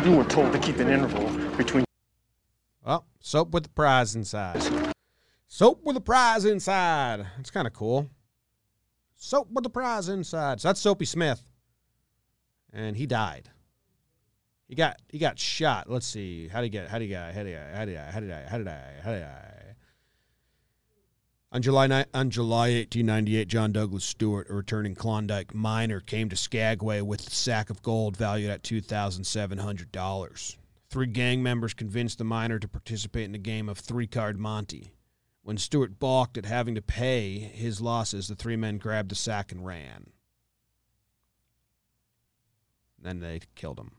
You 0.04 0.16
were 0.16 0.24
told 0.24 0.52
to 0.52 0.58
keep 0.58 0.78
an 0.78 0.88
interval 0.88 1.28
between. 1.56 1.84
Oh, 2.84 3.04
soap 3.20 3.50
with 3.50 3.64
the 3.64 3.68
prize 3.70 4.14
inside. 4.14 4.62
Soap 5.48 5.80
with 5.84 5.96
a 5.96 6.00
prize 6.00 6.44
inside. 6.44 7.26
It's 7.38 7.50
kind 7.50 7.66
of 7.66 7.72
cool. 7.72 8.08
Soap 9.16 9.48
with 9.50 9.64
the 9.64 9.70
prize 9.70 10.08
inside. 10.08 10.60
So 10.60 10.68
that's 10.68 10.80
Soapy 10.80 11.06
Smith. 11.06 11.42
And 12.72 12.96
he 12.96 13.06
died. 13.06 13.50
He 14.68 14.74
got 14.74 15.00
he 15.08 15.18
got 15.18 15.38
shot. 15.38 15.88
Let's 15.88 16.06
see. 16.06 16.48
How 16.48 16.60
did 16.60 16.66
he 16.66 16.70
get 16.70 16.88
how 16.88 16.98
did 16.98 17.04
he 17.04 17.08
get 17.08 17.34
how 17.34 17.42
did 17.42 17.48
he 17.48 17.54
how 17.54 17.84
did 17.84 17.90
he 17.90 17.96
how 17.96 18.20
did 18.20 18.30
I 18.30 18.48
how 18.48 18.58
did 18.58 18.68
I 18.68 18.82
how 19.02 19.12
did 19.12 19.22
I 19.22 19.65
on 21.52 21.62
July 21.62 21.86
ni- 21.86 22.04
on 22.12 22.30
July 22.30 22.72
1898, 22.74 23.48
John 23.48 23.72
Douglas 23.72 24.04
Stewart, 24.04 24.50
a 24.50 24.54
returning 24.54 24.94
Klondike 24.94 25.54
miner, 25.54 26.00
came 26.00 26.28
to 26.28 26.36
Skagway 26.36 27.00
with 27.00 27.26
a 27.26 27.30
sack 27.30 27.70
of 27.70 27.82
gold 27.82 28.16
valued 28.16 28.50
at 28.50 28.62
two 28.62 28.80
thousand 28.80 29.24
seven 29.24 29.58
hundred 29.58 29.92
dollars. 29.92 30.56
Three 30.88 31.06
gang 31.06 31.42
members 31.42 31.74
convinced 31.74 32.18
the 32.18 32.24
miner 32.24 32.58
to 32.58 32.68
participate 32.68 33.24
in 33.24 33.34
a 33.34 33.38
game 33.38 33.68
of 33.68 33.78
three 33.78 34.06
card 34.06 34.38
Monte. 34.38 34.92
When 35.42 35.58
Stewart 35.58 35.98
balked 36.00 36.36
at 36.36 36.44
having 36.44 36.74
to 36.74 36.82
pay 36.82 37.38
his 37.38 37.80
losses, 37.80 38.26
the 38.26 38.34
three 38.34 38.56
men 38.56 38.78
grabbed 38.78 39.10
the 39.10 39.14
sack 39.14 39.52
and 39.52 39.64
ran. 39.64 40.10
Then 43.00 43.20
they 43.20 43.40
killed 43.54 43.78
him. 43.78 43.92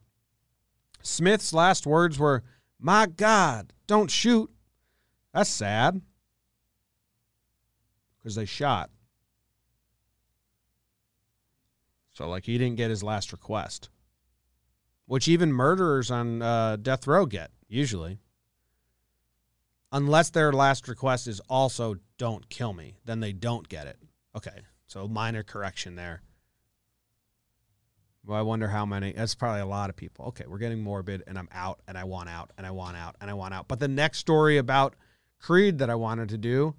Smith's 1.02 1.54
last 1.54 1.88
words 1.88 2.20
were, 2.20 2.44
My 2.80 3.06
God, 3.06 3.72
don't 3.88 4.12
shoot. 4.12 4.52
That's 5.34 5.50
sad. 5.50 6.02
Because 8.28 8.36
they 8.36 8.44
shot. 8.46 8.90
So, 12.12 12.28
like, 12.28 12.46
he 12.46 12.58
didn't 12.58 12.76
get 12.76 12.90
his 12.90 13.02
last 13.02 13.32
request, 13.32 13.88
which 15.06 15.30
even 15.30 15.54
murderers 15.54 16.12
on 16.12 16.42
uh, 16.42 16.76
death 16.76 17.08
row 17.08 17.26
get, 17.26 17.52
usually. 17.70 18.20
Unless 19.94 20.32
their 20.32 20.52
last 20.52 20.90
request 20.90 21.28
is 21.28 21.40
also, 21.48 21.96
don't 22.18 22.50
kill 22.50 22.74
me, 22.74 22.98
then 23.06 23.22
they 23.22 23.32
don't 23.32 23.70
get 23.70 23.88
it. 23.88 23.98
Okay. 24.36 24.60
So, 24.88 25.08
minor 25.08 25.44
correction 25.44 25.96
there. 25.96 26.22
Well, 28.26 28.38
I 28.38 28.42
wonder 28.42 28.68
how 28.68 28.86
many. 28.86 29.14
That's 29.14 29.36
probably 29.36 29.62
a 29.62 29.66
lot 29.66 29.90
of 29.90 29.96
people. 29.96 30.26
Okay, 30.26 30.44
we're 30.50 30.58
getting 30.58 30.84
morbid, 30.84 31.24
and 31.28 31.40
I'm 31.40 31.48
out, 31.54 31.80
and 31.88 31.98
I 31.98 32.04
want 32.04 32.28
out, 32.28 32.52
and 32.58 32.68
I 32.68 32.72
want 32.72 32.98
out, 32.98 33.16
and 33.22 33.32
I 33.32 33.36
want 33.36 33.54
out. 33.54 33.70
But 33.70 33.80
the 33.80 33.88
next 33.88 34.18
story 34.18 34.58
about 34.58 34.98
Creede 35.40 35.78
that 35.78 35.90
I 35.90 35.96
wanted 35.96 36.28
to 36.28 36.38
do 36.38 36.76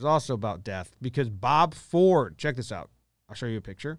is 0.00 0.04
also 0.04 0.34
about 0.34 0.64
death 0.64 0.96
because 1.00 1.28
Bob 1.28 1.74
Ford, 1.74 2.38
check 2.38 2.56
this 2.56 2.72
out. 2.72 2.90
I'll 3.28 3.34
show 3.34 3.46
you 3.46 3.58
a 3.58 3.62
picture. 3.62 3.98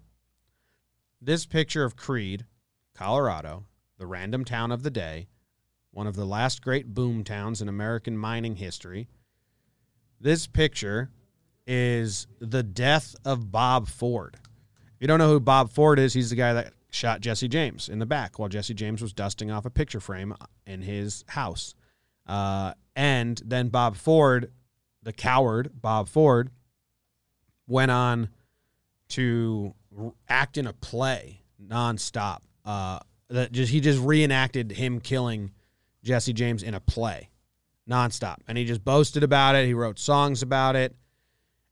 This 1.20 1.46
picture 1.46 1.84
of 1.84 1.96
Creede, 1.96 2.44
Colorado, 2.94 3.64
the 3.98 4.06
random 4.06 4.44
town 4.44 4.72
of 4.72 4.82
the 4.82 4.90
day, 4.90 5.28
one 5.92 6.06
of 6.06 6.16
the 6.16 6.24
last 6.24 6.62
great 6.62 6.92
boom 6.92 7.22
towns 7.22 7.62
in 7.62 7.68
American 7.68 8.18
mining 8.18 8.56
history. 8.56 9.08
This 10.20 10.46
picture 10.46 11.10
is 11.66 12.26
the 12.40 12.62
death 12.62 13.14
of 13.24 13.52
Bob 13.52 13.86
Ford. 13.86 14.36
If 14.42 15.00
you 15.00 15.06
don't 15.06 15.18
know 15.18 15.28
who 15.28 15.40
Bob 15.40 15.70
Ford 15.70 15.98
is, 15.98 16.14
he's 16.14 16.30
the 16.30 16.36
guy 16.36 16.52
that 16.52 16.72
shot 16.90 17.20
Jesse 17.20 17.48
James 17.48 17.88
in 17.88 18.00
the 18.00 18.06
back 18.06 18.38
while 18.38 18.48
Jesse 18.48 18.74
James 18.74 19.00
was 19.00 19.12
dusting 19.12 19.50
off 19.50 19.64
a 19.64 19.70
picture 19.70 20.00
frame 20.00 20.34
in 20.66 20.82
his 20.82 21.24
house. 21.28 21.74
Uh, 22.26 22.74
and 22.96 23.40
then 23.44 23.68
Bob 23.68 23.96
Ford, 23.96 24.50
the 25.02 25.12
coward 25.12 25.70
Bob 25.74 26.08
Ford, 26.08 26.50
went 27.66 27.90
on 27.90 28.28
to 29.08 29.74
act 30.28 30.56
in 30.56 30.66
a 30.66 30.72
play 30.72 31.42
nonstop. 31.62 32.38
Uh, 32.64 32.98
that 33.28 33.52
just 33.52 33.72
he 33.72 33.80
just 33.80 34.00
reenacted 34.00 34.72
him 34.72 35.00
killing 35.00 35.52
Jesse 36.04 36.32
James 36.32 36.62
in 36.62 36.74
a 36.74 36.80
play 36.80 37.30
nonstop, 37.88 38.36
and 38.46 38.56
he 38.58 38.64
just 38.64 38.84
boasted 38.84 39.22
about 39.22 39.54
it. 39.54 39.66
He 39.66 39.74
wrote 39.74 39.98
songs 39.98 40.42
about 40.42 40.76
it, 40.76 40.94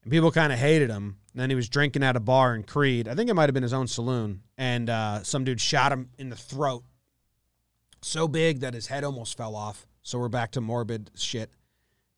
and 0.02 0.10
people 0.10 0.30
kind 0.30 0.52
of 0.52 0.58
hated 0.58 0.90
him. 0.90 1.16
And 1.32 1.40
then 1.40 1.50
he 1.50 1.54
was 1.54 1.68
drinking 1.68 2.02
at 2.02 2.16
a 2.16 2.20
bar 2.20 2.56
in 2.56 2.64
Creede. 2.64 3.06
I 3.06 3.14
think 3.14 3.30
it 3.30 3.34
might 3.34 3.48
have 3.48 3.54
been 3.54 3.62
his 3.62 3.72
own 3.72 3.86
saloon, 3.86 4.42
and 4.58 4.90
uh, 4.90 5.22
some 5.22 5.44
dude 5.44 5.60
shot 5.60 5.92
him 5.92 6.10
in 6.18 6.28
the 6.28 6.36
throat, 6.36 6.82
so 8.02 8.26
big 8.26 8.60
that 8.60 8.74
his 8.74 8.88
head 8.88 9.04
almost 9.04 9.36
fell 9.36 9.54
off. 9.54 9.86
So 10.02 10.18
we're 10.18 10.28
back 10.28 10.50
to 10.52 10.60
morbid 10.60 11.10
shit. 11.14 11.52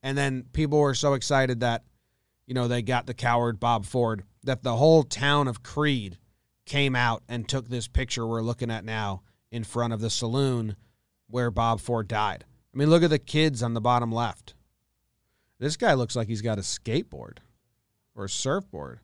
And 0.02 0.18
then 0.18 0.44
people 0.52 0.78
were 0.78 0.94
so 0.94 1.14
excited 1.14 1.60
that, 1.60 1.84
you 2.46 2.54
know, 2.54 2.68
they 2.68 2.82
got 2.82 3.06
the 3.06 3.14
coward 3.14 3.60
Bob 3.60 3.84
Ford 3.84 4.24
that 4.42 4.62
the 4.62 4.76
whole 4.76 5.04
town 5.04 5.48
of 5.48 5.62
Creede 5.62 6.18
came 6.64 6.96
out 6.96 7.22
and 7.28 7.48
took 7.48 7.68
this 7.68 7.88
picture 7.88 8.26
we're 8.26 8.42
looking 8.42 8.70
at 8.70 8.84
now 8.84 9.22
in 9.50 9.64
front 9.64 9.92
of 9.92 10.00
the 10.00 10.10
saloon 10.10 10.76
where 11.28 11.50
Bob 11.50 11.80
Ford 11.80 12.08
died. 12.08 12.44
I 12.74 12.78
mean, 12.78 12.90
look 12.90 13.02
at 13.02 13.10
the 13.10 13.18
kids 13.18 13.62
on 13.62 13.74
the 13.74 13.80
bottom 13.80 14.10
left. 14.10 14.54
This 15.58 15.76
guy 15.76 15.94
looks 15.94 16.16
like 16.16 16.28
he's 16.28 16.42
got 16.42 16.58
a 16.58 16.62
skateboard 16.62 17.38
or 18.14 18.24
a 18.24 18.28
surfboard. 18.28 19.00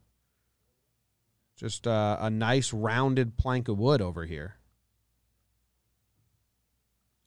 Just 1.56 1.86
uh, 1.86 2.16
a 2.20 2.30
nice 2.30 2.72
rounded 2.72 3.36
plank 3.36 3.68
of 3.68 3.78
wood 3.78 4.00
over 4.00 4.24
here. 4.24 4.56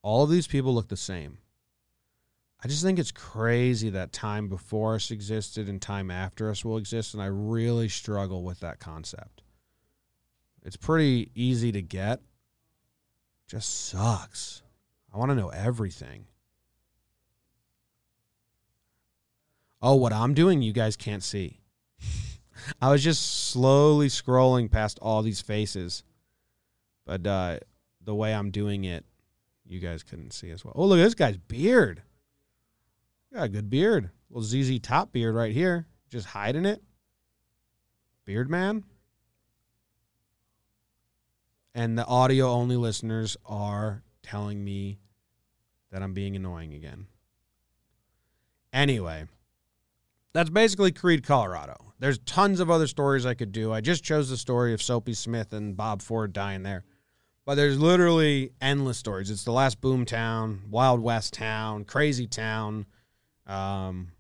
All 0.02 0.24
of 0.24 0.30
these 0.30 0.48
people 0.48 0.74
look 0.74 0.88
the 0.88 0.98
same. 0.98 1.38
I 2.64 2.68
just 2.68 2.84
think 2.84 3.00
it's 3.00 3.12
crazy 3.12 3.90
that 3.90 4.14
time 4.14 4.48
before 4.48 4.96
us 4.96 5.10
existed 5.10 5.68
and 5.68 5.82
time 5.82 6.12
after 6.12 6.50
us 6.50 6.64
will 6.64 6.78
exist, 6.78 7.14
and 7.14 7.24
I 7.24 7.26
really 7.26 7.90
struggle 7.90 8.44
with 8.44 8.60
that 8.60 8.80
concept. 8.80 9.42
It's 10.64 10.76
pretty 10.76 11.32
easy 11.34 11.72
to 11.72 11.82
get, 11.82 12.20
just 13.48 13.88
sucks. 13.88 14.62
I 15.12 15.18
want 15.18 15.32
to 15.32 15.36
know 15.36 15.50
everything. 15.50 16.26
Oh, 19.82 19.96
what 19.96 20.14
I'm 20.14 20.36
doing, 20.36 20.62
you 20.62 20.72
guys 20.72 20.96
can't 20.96 21.24
see. 21.24 21.60
I 22.82 22.92
was 22.92 23.04
just 23.04 23.50
slowly 23.50 24.08
scrolling 24.08 24.70
past 24.70 25.00
all 25.02 25.24
these 25.24 25.42
faces, 25.42 26.04
but 27.08 27.26
uh, 27.26 27.58
the 28.04 28.14
way 28.14 28.36
I'm 28.36 28.52
doing 28.52 28.84
it, 28.84 29.04
you 29.66 29.80
guys 29.80 30.04
couldn't 30.04 30.34
see 30.34 30.52
as 30.52 30.64
well. 30.64 30.74
Oh, 30.76 30.86
look 30.86 31.00
at 31.00 31.04
this 31.04 31.16
guy's 31.16 31.38
beard. 31.38 32.04
Got 33.34 33.44
a 33.44 33.50
good 33.50 33.70
beard. 33.70 34.10
Little 34.30 34.44
ZZ 34.44 34.80
Top 34.80 35.12
beard 35.12 35.36
right 35.36 35.54
here. 35.54 35.88
Just 36.10 36.28
hiding 36.28 36.66
it. 36.66 36.82
Beard 38.26 38.50
man. 38.50 38.84
And 41.74 41.98
the 41.98 42.06
audio 42.06 42.50
only 42.50 42.76
listeners 42.76 43.38
are 43.46 44.04
telling 44.22 44.64
me 44.64 45.00
that 45.92 46.04
I'm 46.04 46.14
being 46.14 46.36
annoying 46.36 46.74
again. 46.74 47.08
Anyway, 48.74 49.26
that's 50.34 50.50
basically 50.50 50.92
Creede, 50.92 51.24
Colorado. 51.24 51.94
There's 52.00 52.20
tons 52.20 52.60
of 52.60 52.70
other 52.70 52.88
stories 52.88 53.26
I 53.26 53.34
could 53.34 53.52
do. 53.52 53.72
I 53.72 53.80
just 53.80 54.04
chose 54.04 54.30
the 54.30 54.38
story 54.38 54.74
of 54.74 54.82
Soapy 54.82 55.14
Smith 55.14 55.54
and 55.54 55.78
Bob 55.78 56.02
Ford 56.02 56.34
dying 56.34 56.64
there. 56.64 56.84
But 57.46 57.56
there's 57.56 57.80
literally 57.80 58.52
endless 58.62 58.98
stories. 58.98 59.30
It's 59.30 59.44
the 59.44 59.52
last 59.52 59.82
boom 59.82 60.06
town, 60.06 60.64
Wild 60.70 61.00
West 61.02 61.34
town, 61.34 61.86
crazy 61.86 62.28
town, 62.28 62.86
um, 63.52 64.12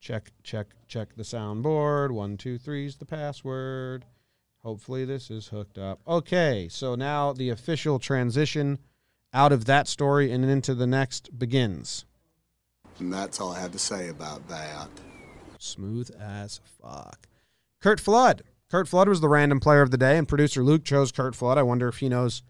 Check, 0.00 0.32
check, 0.42 0.68
check 0.86 1.14
the 1.16 1.22
soundboard. 1.22 2.10
One, 2.10 2.36
two, 2.36 2.58
three's 2.58 2.96
the 2.96 3.06
password. 3.06 4.04
Hopefully, 4.62 5.04
this 5.04 5.30
is 5.30 5.48
hooked 5.48 5.78
up. 5.78 6.00
Okay, 6.06 6.68
so 6.70 6.94
now 6.94 7.32
the 7.32 7.50
official 7.50 7.98
transition 7.98 8.78
out 9.32 9.52
of 9.52 9.64
that 9.66 9.88
story 9.88 10.30
and 10.30 10.44
into 10.44 10.74
the 10.74 10.86
next 10.86 11.38
begins. 11.38 12.04
And 12.98 13.12
that's 13.12 13.40
all 13.40 13.52
I 13.52 13.60
have 13.60 13.72
to 13.72 13.78
say 13.78 14.08
about 14.08 14.48
that. 14.48 14.88
Smooth 15.58 16.10
as 16.20 16.60
fuck. 16.80 17.28
Curt 17.80 18.00
Flood. 18.00 18.42
Curt 18.70 18.88
Flood 18.88 19.08
was 19.08 19.20
the 19.20 19.28
random 19.28 19.60
player 19.60 19.82
of 19.82 19.90
the 19.90 19.98
day, 19.98 20.18
and 20.18 20.26
producer 20.26 20.62
Luke 20.62 20.84
chose 20.84 21.12
Curt 21.12 21.34
Flood. 21.34 21.58
I 21.58 21.62
wonder 21.62 21.88
if 21.88 21.98
he 21.98 22.08
knows 22.08 22.42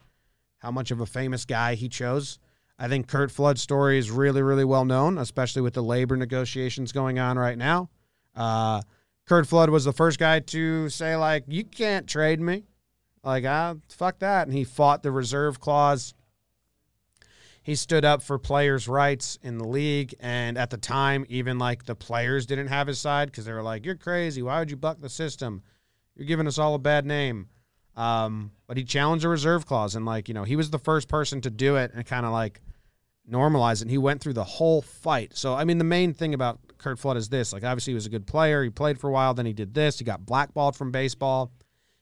how 0.59 0.71
much 0.71 0.91
of 0.91 1.01
a 1.01 1.07
famous 1.07 1.45
guy 1.45 1.75
he 1.75 1.89
chose. 1.89 2.39
I 2.79 2.89
think 2.89 3.07
Curt 3.07 3.31
Flood's 3.31 3.61
story 3.61 3.99
is 3.99 4.11
really, 4.11 4.43
really 4.43 4.65
well 4.65 4.85
known, 4.85 5.19
especially 5.19 5.63
with 5.63 5.75
the 5.75 5.83
labor 5.83 6.17
negotiations 6.17 6.93
going 6.93 7.19
on 7.19 7.39
right 7.39 7.59
now. 7.59 7.91
Uh, 8.35 8.83
Curt 9.27 9.47
Flood 9.47 9.71
was 9.71 9.85
the 9.85 9.93
first 9.93 10.19
guy 10.19 10.41
to 10.41 10.89
say, 10.89 11.17
like, 11.17 11.45
you 11.47 11.65
can't 11.65 12.07
trade 12.07 12.41
me. 12.41 12.65
Like, 13.23 13.45
ah, 13.47 13.75
fuck 13.89 14.19
that. 14.19 14.47
And 14.47 14.57
he 14.57 14.65
fought 14.65 15.03
the 15.03 15.13
reserve 15.13 15.61
clause. 15.61 16.15
He 17.63 17.75
stood 17.75 18.05
up 18.05 18.23
for 18.23 18.39
players' 18.39 18.87
rights 18.87 19.39
in 19.43 19.57
the 19.57 19.67
league. 19.67 20.15
And 20.21 20.59
at 20.59 20.69
the 20.69 20.77
time, 20.77 21.25
even 21.29 21.59
like 21.59 21.85
the 21.85 21.95
players 21.95 22.45
didn't 22.45 22.69
have 22.69 22.87
his 22.87 22.99
side 22.99 23.31
because 23.31 23.47
they 23.47 23.53
were 23.53 23.63
like, 23.63 23.87
you're 23.87 23.95
crazy. 23.95 24.43
Why 24.43 24.59
would 24.59 24.71
you 24.71 24.77
buck 24.77 25.01
the 25.01 25.09
system? 25.09 25.63
You're 26.17 26.27
giving 26.27 26.47
us 26.47 26.59
all 26.59 26.75
a 26.75 26.79
bad 26.79 27.07
name. 27.07 27.49
Um, 27.97 28.51
but 28.67 28.77
he 28.77 28.85
challenged 28.85 29.25
a 29.25 29.29
reserve 29.29 29.67
clause. 29.67 29.95
And, 29.95 30.05
like, 30.05 30.29
you 30.29 30.35
know, 30.35 30.45
he 30.45 30.57
was 30.57 30.71
the 30.71 30.79
first 30.79 31.09
person 31.09 31.41
to 31.43 31.51
do 31.51 31.77
it 31.77 31.93
and 31.95 32.05
kind 32.05 32.27
of 32.27 32.33
like 32.33 32.61
normalize 33.31 33.77
it. 33.77 33.83
And 33.83 33.91
he 33.91 33.99
went 33.99 34.21
through 34.21 34.33
the 34.33 34.45
whole 34.45 34.83
fight. 34.83 35.37
So, 35.37 35.55
I 35.55 35.65
mean, 35.65 35.79
the 35.79 35.85
main 35.85 36.13
thing 36.13 36.35
about 36.35 36.59
Curt 36.79 36.99
Flood 36.99 37.17
is 37.17 37.29
this. 37.29 37.53
Like, 37.53 37.65
obviously, 37.65 37.93
he 37.93 37.95
was 37.95 38.07
a 38.07 38.11
good 38.11 38.27
player. 38.27 38.63
He 38.63 38.71
played 38.71 38.99
for 38.99 39.09
a 39.09 39.13
while. 39.13 39.35
Then 39.35 39.47
he 39.47 39.53
did 39.53 39.75
this. 39.75 39.99
He 39.99 40.05
got 40.05 40.27
blackballed 40.27 40.77
from 40.77 40.91
baseball. 40.91 41.53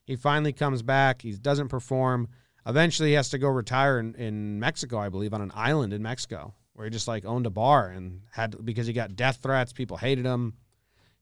He 0.05 0.17
finally 0.17 0.53
comes 0.53 0.83
back. 0.83 1.23
He 1.23 1.33
doesn't 1.33 1.69
perform. 1.69 2.29
Eventually, 2.67 3.11
he 3.11 3.15
has 3.15 3.29
to 3.31 3.39
go 3.39 3.49
retire 3.49 3.99
in, 3.99 4.15
in 4.15 4.61
Mexico, 4.61 4.99
I 4.99 5.09
believe, 5.09 5.35
on 5.35 5.43
an 5.43 5.53
island 5.55 5.93
in 5.93 6.03
Mexico, 6.03 6.55
where 6.75 6.85
he 6.85 6.91
just 6.91 7.09
like 7.09 7.25
owned 7.25 7.47
a 7.47 7.51
bar 7.51 7.89
and 7.89 8.23
had 8.31 8.65
because 8.65 8.87
he 8.87 8.93
got 8.93 9.17
death 9.17 9.41
threats. 9.43 9.73
People 9.73 9.97
hated 9.97 10.25
him. 10.25 10.55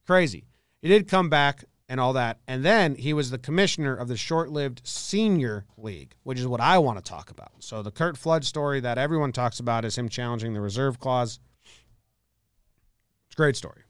Crazy. 0.06 0.44
He 0.82 0.88
did 0.88 1.08
come 1.08 1.28
back 1.28 1.64
and 1.90 1.98
all 1.98 2.12
that, 2.12 2.38
and 2.46 2.64
then 2.64 2.94
he 2.94 3.12
was 3.12 3.30
the 3.30 3.38
commissioner 3.38 3.96
of 3.96 4.06
the 4.06 4.16
short-lived 4.16 4.80
Senior 4.84 5.66
League, 5.76 6.14
which 6.22 6.38
is 6.38 6.46
what 6.46 6.60
I 6.60 6.78
want 6.78 6.98
to 6.98 7.04
talk 7.04 7.32
about. 7.32 7.50
So 7.58 7.82
the 7.82 7.90
Curt 7.90 8.16
Flood 8.16 8.44
story 8.44 8.78
that 8.78 8.96
everyone 8.96 9.32
talks 9.32 9.58
about 9.58 9.84
is 9.84 9.98
him 9.98 10.08
challenging 10.08 10.54
the 10.54 10.60
reserve 10.60 11.00
clause. 11.00 11.40
It's 13.26 13.34
a 13.34 13.36
great 13.36 13.56
story. 13.56 13.82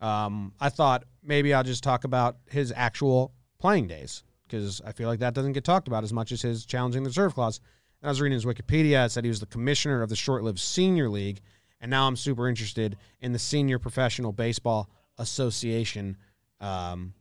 Um, 0.00 0.52
I 0.58 0.68
thought 0.68 1.04
maybe 1.22 1.54
I'll 1.54 1.62
just 1.62 1.84
talk 1.84 2.02
about 2.02 2.38
his 2.50 2.72
actual 2.74 3.32
playing 3.60 3.86
days 3.86 4.24
because 4.48 4.80
I 4.84 4.90
feel 4.90 5.08
like 5.08 5.20
that 5.20 5.32
doesn't 5.32 5.52
get 5.52 5.62
talked 5.62 5.86
about 5.86 6.02
as 6.02 6.12
much 6.12 6.32
as 6.32 6.42
his 6.42 6.66
challenging 6.66 7.04
the 7.04 7.10
reserve 7.10 7.34
clause. 7.34 7.60
And 8.02 8.08
I 8.08 8.10
was 8.10 8.20
reading 8.20 8.34
his 8.34 8.44
Wikipedia. 8.44 9.06
It 9.06 9.10
said 9.10 9.22
he 9.22 9.30
was 9.30 9.38
the 9.38 9.46
commissioner 9.46 10.02
of 10.02 10.08
the 10.08 10.16
short-lived 10.16 10.58
Senior 10.58 11.08
League, 11.08 11.40
and 11.80 11.88
now 11.88 12.08
I'm 12.08 12.16
super 12.16 12.48
interested 12.48 12.96
in 13.20 13.32
the 13.32 13.38
Senior 13.38 13.78
Professional 13.78 14.32
Baseball 14.32 14.90
Association 15.18 16.16
um, 16.60 17.14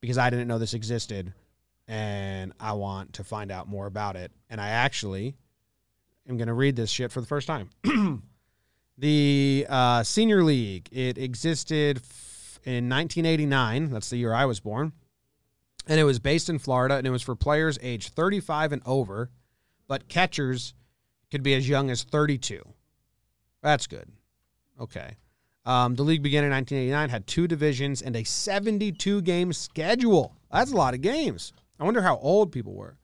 because 0.00 0.18
I 0.18 0.30
didn't 0.30 0.48
know 0.48 0.58
this 0.58 0.74
existed, 0.74 1.32
and 1.88 2.52
I 2.60 2.72
want 2.72 3.14
to 3.14 3.24
find 3.24 3.50
out 3.50 3.68
more 3.68 3.86
about 3.86 4.16
it. 4.16 4.32
And 4.50 4.60
I 4.60 4.68
actually 4.68 5.36
am 6.28 6.36
going 6.36 6.48
to 6.48 6.54
read 6.54 6.76
this 6.76 6.90
shit 6.90 7.12
for 7.12 7.20
the 7.20 7.26
first 7.26 7.46
time. 7.46 7.70
the 8.98 9.66
uh, 9.68 10.02
Senior 10.02 10.42
League 10.42 10.88
it 10.92 11.18
existed 11.18 11.98
f- 11.98 12.60
in 12.64 12.88
1989. 12.88 13.90
That's 13.90 14.10
the 14.10 14.16
year 14.16 14.32
I 14.32 14.44
was 14.44 14.60
born 14.60 14.92
and 15.86 16.00
it 16.00 16.04
was 16.04 16.18
based 16.18 16.48
in 16.48 16.58
Florida, 16.58 16.96
and 16.96 17.06
it 17.06 17.10
was 17.10 17.22
for 17.22 17.36
players 17.36 17.78
age 17.80 18.08
35 18.08 18.72
and 18.72 18.82
over, 18.84 19.30
but 19.86 20.08
catchers 20.08 20.74
could 21.30 21.42
be 21.42 21.54
as 21.54 21.68
young 21.68 21.90
as 21.90 22.02
32. 22.02 22.62
That's 23.62 23.86
good. 23.86 24.10
Okay. 24.80 25.16
Um, 25.66 25.96
the 25.96 26.04
league 26.04 26.22
began 26.22 26.44
in 26.44 26.50
1989, 26.50 27.08
had 27.10 27.26
two 27.26 27.46
divisions 27.46 28.00
and 28.00 28.16
a 28.16 28.24
72 28.24 29.20
game 29.22 29.52
schedule. 29.52 30.34
That's 30.50 30.72
a 30.72 30.76
lot 30.76 30.94
of 30.94 31.02
games. 31.02 31.52
I 31.78 31.84
wonder 31.84 32.00
how 32.00 32.16
old 32.18 32.52
people 32.52 32.74
were. 32.74 32.96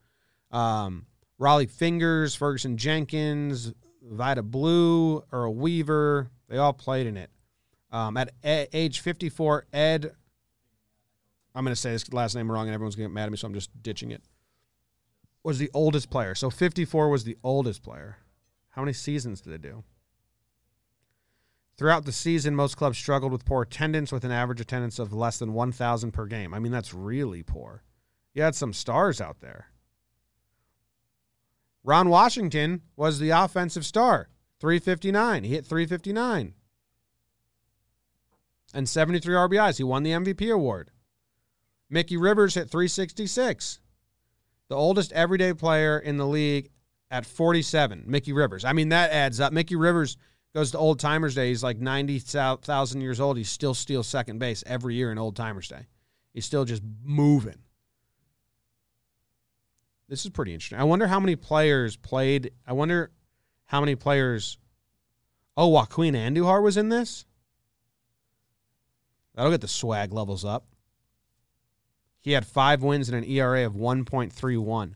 Um, 0.50 1.06
Rollie 1.38 1.68
Fingers, 1.68 2.34
Ferguson 2.34 2.76
Jenkins, 2.76 3.72
Vida 4.00 4.42
Blue, 4.42 5.22
Earl 5.32 5.54
Weaver, 5.54 6.30
they 6.48 6.56
all 6.56 6.72
played 6.72 7.06
in 7.06 7.16
it. 7.16 7.30
Um, 7.90 8.16
at 8.16 8.30
a- 8.44 8.68
age 8.72 9.00
54, 9.00 9.66
Ed 9.72 10.12
I'm 11.54 11.64
going 11.64 11.74
to 11.74 11.80
say 11.80 11.90
his 11.90 12.12
last 12.12 12.34
name 12.34 12.50
wrong 12.50 12.66
and 12.66 12.74
everyone's 12.74 12.96
going 12.96 13.08
to 13.08 13.10
get 13.10 13.14
mad 13.14 13.24
at 13.24 13.30
me, 13.30 13.36
so 13.36 13.46
I'm 13.46 13.54
just 13.54 13.82
ditching 13.82 14.10
it. 14.10 14.22
Was 15.42 15.58
the 15.58 15.70
oldest 15.74 16.08
player. 16.08 16.34
So 16.34 16.50
54 16.50 17.08
was 17.08 17.24
the 17.24 17.36
oldest 17.42 17.82
player. 17.82 18.18
How 18.70 18.82
many 18.82 18.92
seasons 18.92 19.40
did 19.40 19.52
they 19.52 19.68
do? 19.68 19.84
Throughout 21.76 22.04
the 22.04 22.12
season, 22.12 22.54
most 22.54 22.76
clubs 22.76 22.98
struggled 22.98 23.32
with 23.32 23.44
poor 23.44 23.62
attendance 23.62 24.12
with 24.12 24.24
an 24.24 24.30
average 24.30 24.60
attendance 24.60 24.98
of 24.98 25.12
less 25.12 25.38
than 25.38 25.52
1,000 25.52 26.12
per 26.12 26.26
game. 26.26 26.52
I 26.52 26.58
mean, 26.58 26.72
that's 26.72 26.92
really 26.92 27.42
poor. 27.42 27.82
You 28.34 28.42
had 28.42 28.54
some 28.54 28.72
stars 28.72 29.20
out 29.20 29.40
there. 29.40 29.66
Ron 31.84 32.08
Washington 32.08 32.82
was 32.96 33.18
the 33.18 33.30
offensive 33.30 33.84
star, 33.84 34.28
359. 34.60 35.44
He 35.44 35.50
hit 35.50 35.66
359 35.66 36.54
and 38.74 38.88
73 38.88 39.34
RBIs. 39.34 39.78
He 39.78 39.84
won 39.84 40.02
the 40.02 40.12
MVP 40.12 40.52
award. 40.52 40.90
Mickey 41.90 42.16
Rivers 42.16 42.54
hit 42.54 42.70
366. 42.70 43.80
The 44.68 44.76
oldest 44.76 45.12
everyday 45.12 45.52
player 45.52 45.98
in 45.98 46.16
the 46.16 46.26
league 46.26 46.70
at 47.10 47.26
47, 47.26 48.04
Mickey 48.06 48.32
Rivers. 48.32 48.64
I 48.64 48.72
mean, 48.72 48.88
that 48.88 49.10
adds 49.10 49.40
up. 49.40 49.52
Mickey 49.52 49.76
Rivers 49.76 50.16
goes 50.54 50.70
to 50.72 50.78
Old 50.78 51.00
Timers 51.00 51.34
Day. 51.34 51.48
He's 51.48 51.62
like 51.62 51.78
90,000 51.78 53.00
years 53.00 53.20
old. 53.20 53.36
He 53.36 53.44
still 53.44 53.74
steals 53.74 54.06
second 54.06 54.38
base 54.38 54.62
every 54.66 54.94
year 54.94 55.10
in 55.10 55.18
Old 55.18 55.36
Timers 55.36 55.68
Day. 55.68 55.86
He's 56.34 56.44
still 56.44 56.64
just 56.64 56.82
moving. 57.02 57.58
This 60.08 60.24
is 60.24 60.30
pretty 60.30 60.52
interesting. 60.52 60.78
I 60.78 60.84
wonder 60.84 61.06
how 61.06 61.20
many 61.20 61.36
players 61.36 61.96
played. 61.96 62.52
I 62.66 62.74
wonder 62.74 63.10
how 63.64 63.80
many 63.80 63.94
players. 63.94 64.58
Oh, 65.56 65.68
Joaquin 65.68 66.14
Andujar 66.14 66.62
was 66.62 66.76
in 66.76 66.90
this? 66.90 67.24
That'll 69.34 69.50
get 69.50 69.62
the 69.62 69.68
swag 69.68 70.12
levels 70.12 70.44
up. 70.44 70.66
He 72.20 72.32
had 72.32 72.46
five 72.46 72.82
wins 72.82 73.08
and 73.08 73.16
an 73.16 73.28
ERA 73.28 73.66
of 73.66 73.72
1.31. 73.72 74.94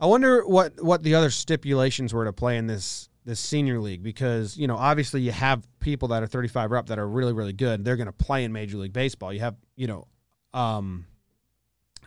I 0.00 0.06
wonder 0.06 0.44
what 0.44 0.82
what 0.82 1.04
the 1.04 1.14
other 1.14 1.30
stipulations 1.30 2.12
were 2.12 2.24
to 2.24 2.32
play 2.32 2.58
in 2.58 2.66
this 2.66 3.08
this 3.24 3.40
senior 3.40 3.78
league 3.78 4.02
because 4.02 4.56
you 4.56 4.66
know 4.66 4.76
obviously 4.76 5.20
you 5.20 5.32
have 5.32 5.66
people 5.78 6.08
that 6.08 6.22
are 6.22 6.26
35 6.26 6.72
or 6.72 6.76
up 6.76 6.86
that 6.88 6.98
are 6.98 7.08
really 7.08 7.32
really 7.32 7.52
good. 7.52 7.84
They're 7.84 7.96
going 7.96 8.06
to 8.06 8.12
play 8.12 8.44
in 8.44 8.52
Major 8.52 8.78
League 8.78 8.92
Baseball. 8.92 9.32
You 9.32 9.40
have 9.40 9.56
you 9.76 9.86
know, 9.86 10.06
um, 10.52 11.06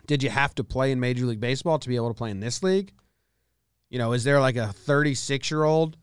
did 0.06 0.22
you 0.22 0.30
have 0.30 0.54
to 0.56 0.64
play 0.64 0.92
in 0.92 1.00
Major 1.00 1.26
League 1.26 1.40
Baseball 1.40 1.78
to 1.78 1.88
be 1.88 1.96
able 1.96 2.08
to 2.08 2.14
play 2.14 2.30
in 2.30 2.40
this 2.40 2.62
league? 2.62 2.92
You 3.88 3.98
know, 3.98 4.12
is 4.12 4.24
there 4.24 4.40
like 4.40 4.56
a 4.56 4.72
36 4.72 5.50
year 5.50 5.64
old 5.64 5.96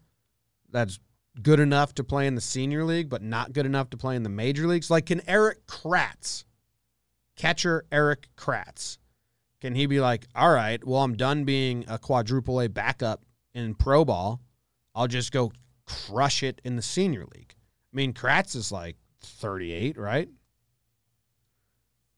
that's 0.70 1.00
good 1.42 1.60
enough 1.60 1.94
to 1.96 2.04
play 2.04 2.28
in 2.28 2.36
the 2.36 2.42
senior 2.42 2.84
league 2.84 3.10
but 3.10 3.22
not 3.22 3.54
good 3.54 3.66
enough 3.66 3.90
to 3.90 3.98
play 3.98 4.16
in 4.16 4.24
the 4.24 4.30
major 4.30 4.68
leagues? 4.68 4.90
Like, 4.90 5.08
can 5.08 5.28
Erik 5.30 5.66
Kratz, 5.68 6.44
catcher 7.36 7.86
Erik 7.92 8.30
Kratz, 8.38 8.98
can 9.62 9.76
he 9.76 9.86
be 9.86 10.02
like, 10.02 10.28
all 10.36 10.52
right, 10.52 10.86
well, 10.86 11.02
I'm 11.02 11.16
done 11.16 11.46
being 11.46 11.86
a 11.88 11.98
quadruple 11.98 12.60
A 12.60 12.68
backup 12.68 13.24
in 13.54 13.76
pro 13.76 14.04
ball. 14.04 14.42
I'll 14.96 15.08
just 15.08 15.32
go 15.32 15.52
crush 15.86 16.44
it 16.44 16.62
in 16.64 16.76
the 16.76 16.82
senior 16.82 17.26
league. 17.36 17.56
I 17.94 17.96
mean, 17.96 18.14
Kratz 18.14 18.56
is 18.56 18.72
like 18.72 18.98
38, 19.22 19.98
right? 19.98 20.30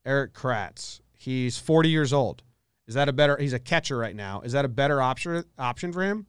Erik 0.06 0.34
Kratz. 0.34 1.02
He's 1.14 1.58
40 1.58 1.90
years 1.90 2.14
old. 2.14 2.44
Is 2.88 2.94
that 2.94 3.10
a 3.10 3.14
better? 3.14 3.38
He's 3.38 3.54
a 3.54 3.60
catcher 3.60 3.98
right 3.98 4.16
now. 4.16 4.42
Is 4.42 4.52
that 4.52 4.66
a 4.66 4.70
better 4.70 5.02
option 5.02 5.44
option 5.58 5.92
for 5.92 6.04
him? 6.04 6.28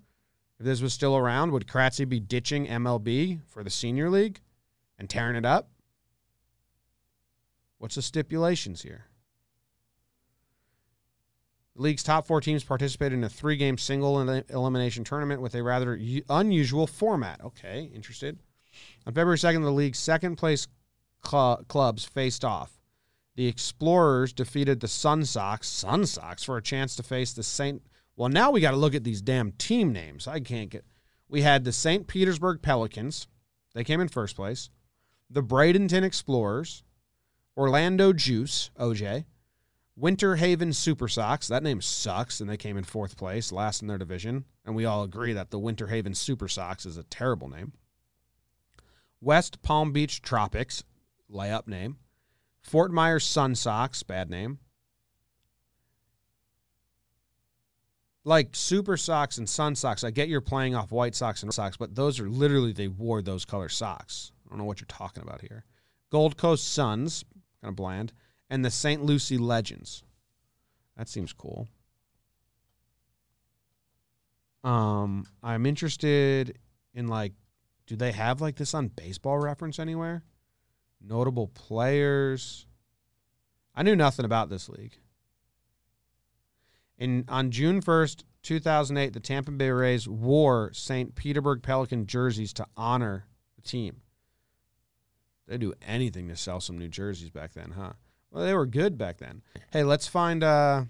If 0.59 0.65
this 0.65 0.81
was 0.81 0.95
still 0.95 1.17
around, 1.17 1.53
would 1.53 1.67
Kratzy 1.67 2.09
be 2.09 2.19
ditching 2.19 2.67
MLB 2.67 3.41
for 3.47 3.63
the 3.63 3.69
senior 3.69 4.09
league 4.09 4.41
and 4.99 5.11
tearing 5.11 5.37
it 5.37 5.45
up? 5.45 5.69
What's 7.79 7.97
the 7.97 8.03
stipulations 8.03 8.81
here? 8.81 9.05
The 11.77 11.83
league's 11.83 12.03
top 12.03 12.27
four 12.27 12.41
teams 12.41 12.65
participated 12.65 13.19
in 13.19 13.25
a 13.25 13.29
three 13.29 13.57
game 13.57 13.77
single 13.77 14.19
elimination 14.19 15.05
tournament 15.05 15.43
with 15.43 15.55
a 15.55 15.63
rather 15.63 16.01
unusual 16.31 16.87
format. 16.87 17.43
Okay, 17.45 17.91
interested. 17.95 18.39
On 19.07 19.13
February 19.13 19.37
2nd, 19.37 19.63
the 19.63 19.71
league's 19.71 19.99
second 19.99 20.37
place 20.37 20.67
cl- 21.25 21.63
clubs 21.69 22.05
faced 22.05 22.45
off. 22.45 22.81
The 23.37 23.47
Explorers 23.47 24.33
defeated 24.33 24.81
the 24.81 24.89
Sun 24.89 25.27
Sox, 25.27 25.69
Sun 25.69 26.07
Sox, 26.07 26.43
for 26.43 26.57
a 26.57 26.63
chance 26.63 26.97
to 26.97 27.03
face 27.03 27.35
the 27.35 27.43
St. 27.43 27.83
Well, 28.17 28.31
now 28.31 28.51
we 28.51 28.63
got 28.63 28.71
to 28.71 28.79
look 28.79 28.95
at 28.95 29.05
these 29.05 29.21
damn 29.21 29.53
team 29.53 29.93
names. 29.93 30.27
I 30.27 30.41
can't 30.41 30.71
get. 30.71 30.87
We 31.29 31.43
had 31.43 31.65
the 31.65 31.73
St. 31.73 32.07
Petersburg 32.07 32.63
Pelicans. 32.63 33.29
They 33.75 33.85
came 33.85 34.01
in 34.01 34.09
first 34.09 34.37
place. 34.37 34.71
The 35.29 35.43
Bradenton 35.43 36.03
Explorers. 36.03 36.83
Orlando 37.55 38.15
Juice, 38.15 38.71
OJ. 38.79 39.27
Winter 39.99 40.37
Haven 40.37 40.75
Super 40.75 41.09
Sox. 41.09 41.49
That 41.49 41.63
name 41.63 41.81
sucks, 41.81 42.41
and 42.41 42.51
they 42.51 42.59
came 42.59 42.77
in 42.77 42.85
fourth 42.85 43.17
place, 43.17 43.51
last 43.51 43.81
in 43.81 43.89
their 43.89 43.97
division. 43.97 44.45
And 44.65 44.77
we 44.77 44.85
all 44.85 45.03
agree 45.03 45.33
that 45.33 45.51
the 45.51 45.59
Winter 45.59 45.87
Haven 45.87 46.15
Super 46.15 46.49
Sox 46.49 46.85
is 46.85 46.99
a 46.99 47.03
terrible 47.05 47.49
name. 47.49 47.73
West 49.23 49.63
Palm 49.63 49.93
Beach 49.93 50.21
Tropics, 50.21 50.85
layup 51.33 51.67
name. 51.67 51.97
Fort 52.61 52.93
Myers 52.93 53.25
Sun 53.25 53.55
Sox, 53.55 54.03
bad 54.03 54.29
name. 54.29 54.59
Like 58.23 58.51
Super 58.53 58.97
Sox 58.97 59.39
and 59.39 59.49
Sun 59.49 59.77
Sox, 59.77 60.05
I 60.05 60.11
get 60.11 60.29
you're 60.29 60.41
playing 60.41 60.75
off 60.75 60.93
White 60.93 61.15
Sox 61.15 61.43
and 61.43 61.49
Red 61.49 61.55
Sox, 61.55 61.77
but 61.77 61.95
those 61.95 62.21
are 62.21 62.29
literally 62.29 62.73
they 62.73 62.89
wore 62.89 63.23
those 63.23 63.45
color 63.45 63.69
socks. 63.69 64.33
I 64.45 64.51
don't 64.51 64.59
know 64.59 64.65
what 64.65 64.81
you're 64.81 64.87
talking 64.89 65.23
about 65.23 65.41
here. 65.41 65.65
Gold 66.11 66.37
Coast 66.37 66.73
Suns, 66.75 67.25
kind 67.63 67.71
of 67.71 67.77
bland, 67.77 68.13
and 68.49 68.65
the 68.65 68.71
St. 68.71 69.03
Lucie 69.03 69.39
Legends. 69.39 70.03
That 70.97 71.09
seems 71.09 71.33
cool. 71.33 71.69
Um, 74.65 75.27
I'm 75.43 75.67
interested 75.67 76.59
in 76.95 77.07
like, 77.07 77.33
do 77.87 77.95
they 77.97 78.13
have 78.13 78.41
like 78.41 78.57
this 78.57 78.75
on 78.75 78.89
Baseball 78.89 79.39
Reference 79.39 79.79
anywhere? 79.79 80.25
Notable 81.01 81.49
players. 81.49 82.67
I 83.75 83.83
knew 83.83 83.95
nothing 83.95 84.25
about 84.25 84.49
this 84.49 84.69
league. 84.69 84.97
In 86.99 87.27
on 87.29 87.51
June 87.51 87.83
1st, 87.83 88.25
2008, 88.43 89.13
the 89.13 89.21
Tampa 89.21 89.53
Bay 89.53 89.71
Rays 89.71 90.09
wore 90.09 90.73
St. 90.73 91.15
Petersburg 91.15 91.63
Pelican 91.63 92.07
jerseys 92.07 92.53
to 92.55 92.67
honor 92.77 93.27
the 93.55 93.63
team. 93.63 94.01
They 95.47 95.59
do 95.59 95.75
anything 95.87 96.29
to 96.29 96.37
sell 96.37 96.61
some 96.61 96.79
new 96.79 96.89
jerseys 96.89 97.31
back 97.31 97.53
then, 97.53 97.73
huh? 97.73 97.93
Well, 98.37 98.45
they 98.45 98.53
were 98.53 98.67
good 98.67 98.99
back 98.99 99.17
then. 99.17 99.41
Hey, 99.73 99.83
let's 99.83 100.07
find 100.07 100.45
uh 100.45 100.85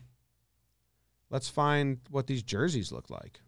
Let's 1.31 1.49
find 1.49 1.99
what 2.11 2.27
these 2.27 2.43
jerseys 2.43 2.93
look 2.93 3.11
like. 3.11 3.41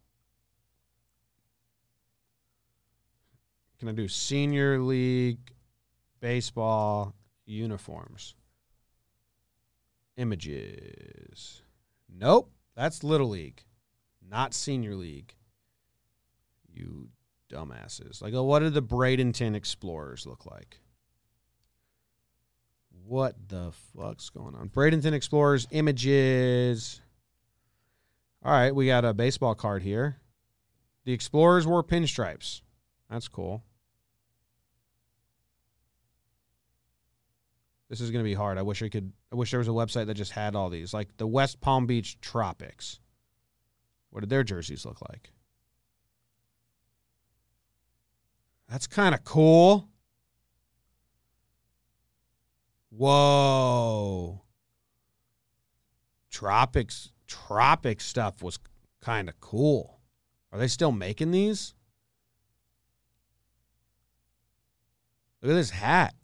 Can 3.79 3.89
I 3.89 3.93
do 3.93 4.09
senior 4.09 4.81
league 4.81 5.53
baseball 6.21 7.15
uniforms? 7.47 8.35
Images. 10.17 11.63
Nope, 12.09 12.51
that's 12.75 13.05
little 13.05 13.29
league, 13.29 13.63
not 14.29 14.55
senior 14.55 14.97
league. 14.97 15.35
You 16.73 17.09
dumbasses. 17.53 18.21
Like, 18.21 18.35
oh, 18.35 18.43
what 18.43 18.61
did 18.61 18.75
the 18.75 18.83
Bradenton 18.83 19.55
Explorers 19.55 20.27
look 20.27 20.47
like? 20.47 20.81
What 23.09 23.37
the 23.49 23.73
fuck's 23.97 24.29
going 24.29 24.55
on? 24.55 24.69
Bradenton 24.69 25.15
Explorers 25.15 25.67
images. 25.71 27.01
All 28.45 28.53
right, 28.53 28.75
we 28.75 28.87
got 28.87 29.07
a 29.07 29.15
baseball 29.15 29.55
card 29.55 29.83
here. 29.83 30.19
The 31.07 31.15
Explorers 31.15 31.67
wore 31.67 31.83
pinstripes. 31.83 32.61
That's 33.09 33.27
cool. 33.27 33.65
This 37.89 38.03
is 38.03 38.11
going 38.11 38.23
to 38.23 38.29
be 38.29 38.35
hard. 38.35 38.59
I 38.59 38.63
wish 38.63 38.83
I 38.83 38.91
could. 38.91 39.11
I 39.33 39.37
wish 39.37 39.53
there 39.53 39.59
was 39.59 39.69
a 39.69 39.71
website 39.71 40.09
that 40.09 40.15
just 40.15 40.33
had 40.33 40.55
all 40.55 40.69
these, 40.69 40.93
like 40.93 41.17
the 41.17 41.27
West 41.27 41.63
Palm 41.63 41.87
Beach 41.87 42.21
Tropics. 42.21 43.01
What 44.11 44.21
did 44.21 44.29
their 44.29 44.45
jerseys 44.45 44.85
look 44.85 45.01
like? 45.09 45.33
That's 48.69 48.87
kind 48.87 49.15
of 49.15 49.25
cool. 49.25 49.89
Whoa. 52.91 54.43
Tropics 56.31 57.13
tropic 57.29 58.01
stuff 58.01 58.43
was 58.43 58.59
kind 59.01 59.29
of 59.29 59.39
cool. 59.41 60.01
Are 60.51 60.59
they 60.59 60.67
still 60.67 60.91
making 60.91 61.31
these? 61.31 61.75
Look 65.43 65.53
at 65.53 65.55
this 65.55 65.71
hat. 65.71 66.15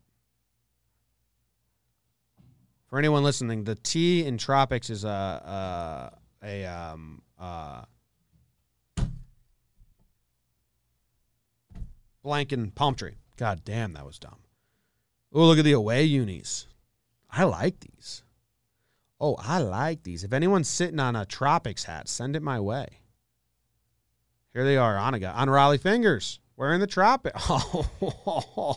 For 2.88 2.98
anyone 2.98 3.22
listening, 3.22 3.64
the 3.64 3.74
T 3.76 4.24
in 4.24 4.38
tropics 4.38 4.90
is 4.90 5.04
a 5.04 6.10
a, 6.42 6.46
a 6.46 6.64
um 6.64 7.22
uh 7.38 7.84
blank 12.22 12.52
and 12.52 12.74
palm 12.74 12.94
tree. 12.94 13.16
God 13.36 13.62
damn, 13.64 13.92
that 13.92 14.06
was 14.06 14.18
dumb. 14.18 14.43
Oh, 15.34 15.46
look 15.46 15.58
at 15.58 15.64
the 15.64 15.72
away 15.72 16.04
unis. 16.04 16.68
I 17.28 17.44
like 17.44 17.80
these. 17.80 18.22
Oh, 19.20 19.34
I 19.40 19.58
like 19.58 20.04
these. 20.04 20.22
If 20.22 20.32
anyone's 20.32 20.68
sitting 20.68 21.00
on 21.00 21.16
a 21.16 21.26
tropics 21.26 21.84
hat, 21.84 22.08
send 22.08 22.36
it 22.36 22.42
my 22.42 22.60
way. 22.60 23.00
Here 24.52 24.64
they 24.64 24.76
are 24.76 24.96
on 24.96 25.14
a 25.14 25.18
guy 25.18 25.32
on 25.32 25.48
Rollie 25.48 25.80
Fingers 25.80 26.38
wearing 26.56 26.80
the 26.80 26.86
tropic. 26.86 27.34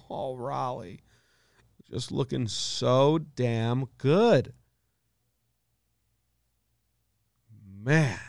Oh, 0.09 0.35
Rollie, 0.39 0.99
just 1.89 2.11
looking 2.11 2.47
so 2.47 3.19
damn 3.19 3.85
good. 3.97 4.53
Man, 7.83 8.19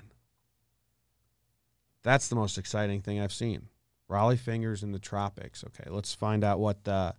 that's 2.03 2.29
the 2.29 2.37
most 2.37 2.59
exciting 2.59 3.01
thing 3.01 3.21
I've 3.21 3.33
seen. 3.33 3.69
Rollie 4.11 4.39
Fingers 4.39 4.83
in 4.83 4.93
the 4.93 4.99
tropics. 4.99 5.65
Okay, 5.65 5.89
let's 5.91 6.15
find 6.15 6.45
out 6.45 6.59
what 6.59 6.85
the. 6.85 7.15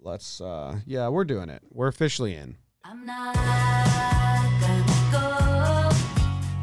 Let's. 0.00 0.40
uh 0.40 0.80
Yeah, 0.86 1.08
we're 1.08 1.24
doing 1.24 1.48
it. 1.48 1.62
We're 1.70 1.88
officially 1.88 2.34
in. 2.34 2.56
I'm 2.84 3.04
not 3.04 3.34
gonna 3.34 4.84
go 5.10 5.90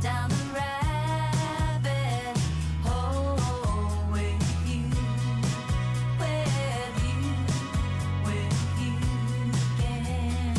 down 0.01 0.29
the 0.29 0.45
rabbit 0.53 2.37
hole 2.83 4.11
with 4.11 4.41
you, 4.67 4.85
with 6.19 7.03
you, 7.03 7.19
with 8.23 8.55
you 8.79 8.95
again. 9.79 10.55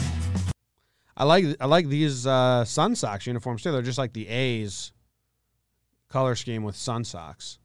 I 1.16 1.24
like 1.24 1.44
I 1.60 1.66
like 1.66 1.88
these 1.88 2.26
uh, 2.26 2.64
Sun 2.66 2.96
Sox 2.96 3.26
uniforms 3.26 3.62
too. 3.62 3.72
They're 3.72 3.80
just 3.82 3.98
like 3.98 4.12
the 4.12 4.28
A's 4.28 4.92
color 6.10 6.34
scheme 6.34 6.62
with 6.64 6.76
Sun 6.76 7.04
Sox. 7.04 7.58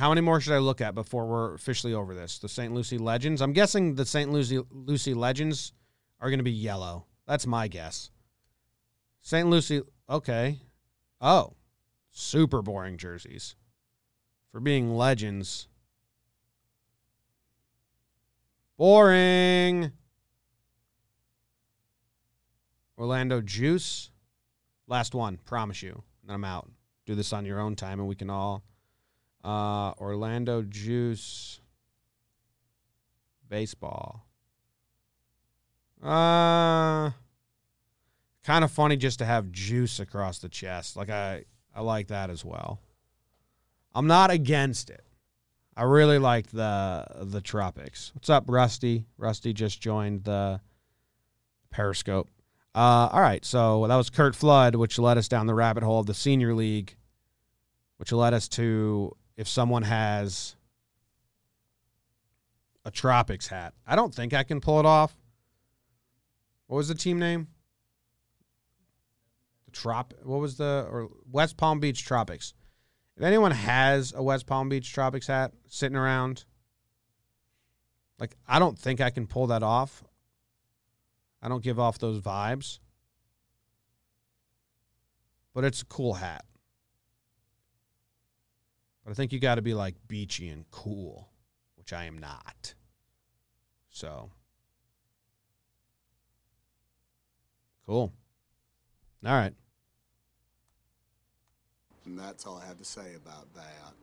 How 0.00 0.08
many 0.08 0.22
more 0.22 0.40
should 0.40 0.54
I 0.54 0.58
look 0.60 0.80
at 0.80 0.94
before 0.94 1.26
we're 1.26 1.52
officially 1.52 1.92
over 1.92 2.14
this? 2.14 2.38
The 2.38 2.48
St. 2.48 2.72
Lucie 2.72 2.96
Legends. 2.96 3.42
I'm 3.42 3.52
guessing 3.52 3.96
the 3.96 4.06
St. 4.06 4.32
Lucie 4.32 4.62
Lucie 4.70 5.12
Legends 5.12 5.74
are 6.22 6.30
going 6.30 6.38
to 6.38 6.42
be 6.42 6.50
yellow. 6.50 7.04
That's 7.26 7.46
my 7.46 7.68
guess. 7.68 8.10
St. 9.20 9.46
Lucie. 9.46 9.82
Okay. 10.08 10.60
Oh, 11.20 11.52
super 12.10 12.62
boring 12.62 12.96
jerseys 12.96 13.56
for 14.50 14.58
being 14.58 14.96
legends. 14.96 15.68
Boring. 18.78 19.92
Orlando 22.96 23.42
Juice. 23.42 24.10
Last 24.86 25.14
one, 25.14 25.36
promise 25.44 25.82
you. 25.82 26.02
Then 26.24 26.36
I'm 26.36 26.44
out. 26.44 26.70
Do 27.04 27.14
this 27.14 27.34
on 27.34 27.44
your 27.44 27.60
own 27.60 27.76
time 27.76 28.00
and 28.00 28.08
we 28.08 28.14
can 28.14 28.30
all 28.30 28.64
uh 29.44 29.92
Orlando 29.98 30.62
Juice 30.62 31.60
baseball. 33.48 34.26
Uh 36.02 37.10
kind 38.44 38.64
of 38.64 38.70
funny 38.70 38.96
just 38.96 39.18
to 39.18 39.24
have 39.24 39.52
juice 39.52 40.00
across 40.00 40.38
the 40.38 40.48
chest. 40.48 40.96
Like 40.96 41.10
I 41.10 41.44
I 41.74 41.82
like 41.82 42.08
that 42.08 42.30
as 42.30 42.44
well. 42.44 42.80
I'm 43.94 44.06
not 44.06 44.30
against 44.30 44.90
it. 44.90 45.04
I 45.76 45.84
really 45.84 46.18
like 46.18 46.48
the 46.50 47.06
the 47.22 47.40
tropics. 47.40 48.12
What's 48.14 48.28
up, 48.28 48.44
Rusty? 48.48 49.06
Rusty 49.18 49.52
just 49.52 49.80
joined 49.80 50.24
the 50.24 50.60
Periscope. 51.70 52.28
Uh, 52.74 53.08
all 53.12 53.20
right, 53.20 53.44
so 53.44 53.86
that 53.88 53.96
was 53.96 54.10
Curt 54.10 54.36
Flood, 54.36 54.76
which 54.76 54.98
led 54.98 55.18
us 55.18 55.26
down 55.26 55.46
the 55.46 55.54
rabbit 55.54 55.82
hole 55.82 56.00
of 56.00 56.06
the 56.06 56.14
senior 56.14 56.54
league, 56.54 56.96
which 57.96 58.12
led 58.12 58.32
us 58.32 58.48
to 58.48 59.16
if 59.36 59.48
someone 59.48 59.82
has 59.82 60.56
a 62.84 62.90
tropics 62.90 63.48
hat. 63.48 63.74
I 63.86 63.96
don't 63.96 64.14
think 64.14 64.32
I 64.34 64.42
can 64.42 64.60
pull 64.60 64.80
it 64.80 64.86
off. 64.86 65.16
What 66.66 66.76
was 66.76 66.88
the 66.88 66.94
team 66.94 67.18
name? 67.18 67.48
The 69.66 69.72
trop. 69.72 70.14
What 70.22 70.40
was 70.40 70.56
the 70.56 70.86
or 70.90 71.08
West 71.30 71.56
Palm 71.56 71.80
Beach 71.80 72.04
Tropics? 72.04 72.54
If 73.16 73.22
anyone 73.22 73.50
has 73.50 74.12
a 74.14 74.22
West 74.22 74.46
Palm 74.46 74.68
Beach 74.68 74.92
Tropics 74.92 75.26
hat 75.26 75.52
sitting 75.68 75.96
around, 75.96 76.44
like 78.18 78.36
I 78.46 78.58
don't 78.58 78.78
think 78.78 79.00
I 79.00 79.10
can 79.10 79.26
pull 79.26 79.48
that 79.48 79.62
off. 79.62 80.04
I 81.42 81.48
don't 81.48 81.62
give 81.62 81.80
off 81.80 81.98
those 81.98 82.20
vibes. 82.20 82.78
But 85.54 85.64
it's 85.64 85.82
a 85.82 85.86
cool 85.86 86.14
hat. 86.14 86.44
But 89.04 89.10
I 89.10 89.14
think 89.14 89.32
you 89.32 89.38
got 89.38 89.56
to 89.56 89.62
be 89.62 89.74
like 89.74 89.94
beachy 90.08 90.48
and 90.48 90.70
cool, 90.70 91.28
which 91.76 91.92
I 91.92 92.04
am 92.04 92.18
not. 92.18 92.74
So, 93.90 94.30
cool. 97.86 98.12
All 99.24 99.32
right. 99.32 99.52
And 102.04 102.18
that's 102.18 102.46
all 102.46 102.60
I 102.62 102.66
have 102.66 102.78
to 102.78 102.84
say 102.84 103.14
about 103.14 103.52
that. 103.54 103.94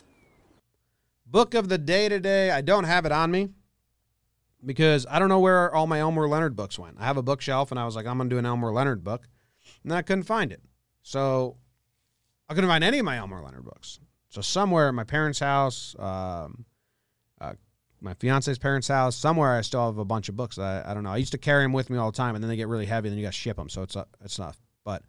Book 1.26 1.54
of 1.54 1.68
the 1.68 1.78
day 1.78 2.08
today. 2.08 2.52
I 2.52 2.62
don't 2.62 2.86
have 2.86 3.06
it 3.06 3.12
on 3.12 3.32
me 3.32 3.50
because 4.66 5.06
I 5.10 5.20
don't 5.20 5.30
know 5.30 5.40
where 5.40 5.74
all 5.74 5.88
my 5.88 6.00
Elmore 6.00 6.28
Leonard 6.28 6.56
books 6.56 6.80
went. 6.80 6.98
I 7.00 7.06
have 7.06 7.18
a 7.18 7.24
bookshelf 7.24 7.72
and 7.72 7.80
I 7.80 7.86
was 7.86 7.96
like, 7.96 8.06
I'm 8.06 8.18
going 8.18 8.30
to 8.30 8.34
do 8.36 8.40
an 8.40 8.46
Elmore 8.46 8.72
Leonard 8.72 9.04
book. 9.04 9.28
And 9.84 9.94
I 9.94 10.02
couldn't 10.02 10.24
find 10.24 10.52
it. 10.52 10.62
So 11.04 11.58
I 12.50 12.54
couldn't 12.54 12.70
find 12.70 12.84
any 12.84 13.00
of 13.00 13.06
my 13.06 13.18
Elmore 13.18 13.42
Leonard 13.42 13.66
books. 13.66 14.00
So 14.38 14.42
somewhere 14.42 14.88
at 14.88 14.94
my 14.94 15.04
parents' 15.04 15.40
house, 15.40 15.96
um, 15.98 16.64
uh, 17.42 17.54
my 18.02 18.14
fiance's 18.14 18.60
parents' 18.60 18.88
house, 18.88 19.16
somewhere 19.16 19.58
I 19.58 19.62
still 19.62 19.88
have 19.88 19.98
a 19.98 20.06
bunch 20.06 20.30
of 20.30 20.38
books. 20.38 20.60
I, 20.60 20.84
I 20.86 20.94
don't 20.94 21.02
know. 21.02 21.10
I 21.10 21.18
used 21.18 21.32
to 21.32 21.40
carry 21.40 21.64
them 21.64 21.74
with 21.74 21.90
me 21.90 21.98
all 21.98 22.12
the 22.12 22.18
time, 22.18 22.36
and 22.36 22.44
then 22.44 22.48
they 22.48 22.56
get 22.56 22.68
really 22.68 22.86
heavy, 22.86 23.08
and 23.08 23.14
then 23.14 23.18
you 23.18 23.26
got 23.26 23.34
to 23.34 23.40
ship 23.40 23.58
them. 23.58 23.68
So 23.68 23.82
it's 23.82 23.96
uh, 23.96 24.06
it's 24.24 24.38
enough. 24.38 24.62
But 24.84 25.02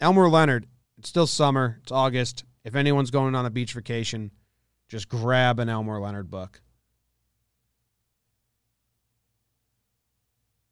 Elmore 0.00 0.30
Leonard, 0.30 0.66
it's 0.96 1.10
still 1.10 1.26
summer. 1.26 1.80
It's 1.82 1.92
August. 1.92 2.44
If 2.64 2.74
anyone's 2.74 3.10
going 3.10 3.34
on 3.34 3.44
a 3.44 3.50
beach 3.50 3.74
vacation, 3.74 4.30
just 4.88 5.10
grab 5.10 5.60
an 5.60 5.68
Elmore 5.68 6.00
Leonard 6.00 6.30
book. 6.30 6.62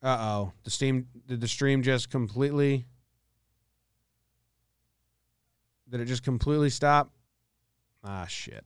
Uh 0.02 0.16
oh. 0.18 0.52
The 0.62 0.70
steam 0.70 1.08
did 1.26 1.42
the 1.42 1.48
stream 1.48 1.82
just 1.82 2.08
completely 2.08 2.86
did 5.90 6.00
it 6.00 6.06
just 6.06 6.22
completely 6.22 6.70
stop? 6.70 7.10
Ah 8.04 8.26
shit. 8.26 8.64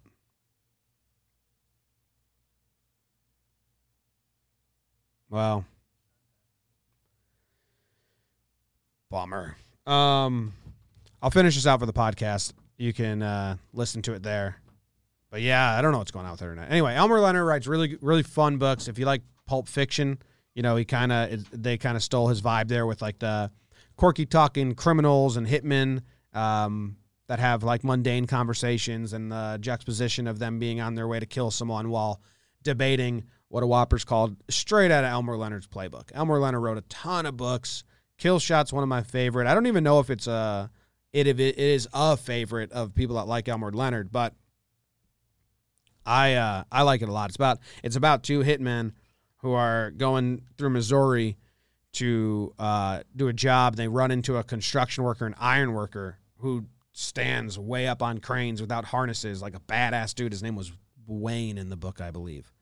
Well. 5.31 5.65
Bummer. 9.11 9.57
Um, 9.87 10.53
I'll 11.23 11.31
finish 11.31 11.55
this 11.55 11.67
out 11.67 11.81
for 11.81 11.87
the 11.87 11.93
podcast. 11.93 12.53
You 12.77 12.93
can 12.93 13.23
uh, 13.23 13.57
listen 13.73 14.03
to 14.03 14.13
it 14.15 14.23
there. 14.23 14.61
But 15.31 15.43
yeah, 15.43 15.77
I 15.77 15.83
don't 15.83 15.93
know 15.93 15.99
what's 15.99 16.11
going 16.11 16.27
on 16.27 16.33
with 16.33 16.43
internet. 16.43 16.71
Anyway, 16.71 16.95
Elmore 16.95 17.21
Leonard 17.21 17.47
writes 17.47 17.67
really, 17.67 17.97
really 18.01 18.23
fun 18.23 18.59
books. 18.59 18.89
If 18.89 18.99
you 18.99 19.07
like 19.07 19.23
pulp 19.47 19.69
fiction, 19.69 20.19
you 20.55 20.63
know 20.63 20.77
he 20.77 20.85
kind 20.85 21.13
of 21.13 21.45
they 21.53 21.79
kind 21.79 21.97
of 21.97 22.03
stole 22.03 22.29
his 22.29 22.43
vibe 22.43 22.69
there 22.69 22.87
with 22.87 23.01
like 23.01 23.19
the 23.19 23.51
quirky 23.97 24.27
talking 24.27 24.75
criminals 24.75 25.37
and 25.37 25.47
hitmen 25.47 26.03
um, 26.35 26.97
that 27.29 27.39
have 27.39 27.63
like 27.63 27.85
mundane 27.85 28.27
conversations 28.27 29.13
and 29.13 29.31
the 29.31 29.59
juxtaposition 29.61 30.27
of 30.27 30.39
them 30.39 30.59
being 30.59 30.81
on 30.81 30.95
their 30.95 31.07
way 31.07 31.21
to 31.21 31.27
kill 31.27 31.51
someone 31.51 31.91
while 31.91 32.21
debating 32.63 33.25
what 33.49 33.63
a 33.63 33.67
whopper's 33.67 34.05
called 34.05 34.37
straight 34.51 34.91
out 34.91 35.05
of 35.05 35.11
Elmore 35.11 35.37
Leonard's 35.37 35.67
playbook. 35.67 36.11
Elmore 36.13 36.41
Leonard 36.41 36.63
wrote 36.63 36.79
a 36.79 36.83
ton 36.83 37.27
of 37.27 37.37
books. 37.37 37.85
Kill 38.17 38.39
Shot's 38.39 38.73
one 38.73 38.83
of 38.83 38.89
my 38.89 39.03
favorite. 39.03 39.47
I 39.47 39.55
don't 39.55 39.67
even 39.67 39.85
know 39.85 40.01
if 40.01 40.11
it's 40.11 40.27
a 40.27 40.71
it 41.13 41.27
if 41.27 41.39
it 41.39 41.59
is 41.59 41.89
a 41.93 42.17
favorite 42.17 42.73
of 42.73 42.95
people 42.95 43.17
that 43.17 43.27
like 43.27 43.49
Elmore 43.49 43.73
Leonard, 43.73 44.11
but 44.11 44.35
I 46.05 46.35
uh, 46.35 46.65
I 46.73 46.83
like 46.83 47.03
it 47.03 47.09
a 47.09 47.13
lot. 47.13 47.31
It's 47.31 47.37
about 47.37 47.59
it's 47.83 47.97
about 47.97 48.23
two 48.23 48.41
hitmen 48.41 48.93
who 49.39 49.53
are 49.53 49.91
going 49.93 50.43
through 50.57 50.71
Missouri 50.71 51.37
to 51.93 52.55
uh, 52.59 53.03
do 53.15 53.29
a 53.29 53.33
job. 53.33 53.77
They 53.77 53.89
run 53.89 54.11
into 54.11 54.37
a 54.37 54.45
construction 54.45 55.05
worker, 55.05 55.27
an 55.27 55.35
iron 55.39 55.73
worker, 55.73 56.19
who 56.39 56.65
stands 56.99 57.57
way 57.57 57.87
up 57.87 58.03
on 58.03 58.19
cranes 58.19 58.61
without 58.61 58.87
harnesses, 58.87 59.41
like 59.41 59.55
a 59.55 59.61
badass 59.61 60.15
dude. 60.17 60.33
His 60.33 60.43
name 60.43 60.57
was 60.57 60.73
Wayne 61.07 61.57
in 61.57 61.69
the 61.69 61.77
book, 61.77 62.01
I 62.01 62.11
believe. 62.11 62.53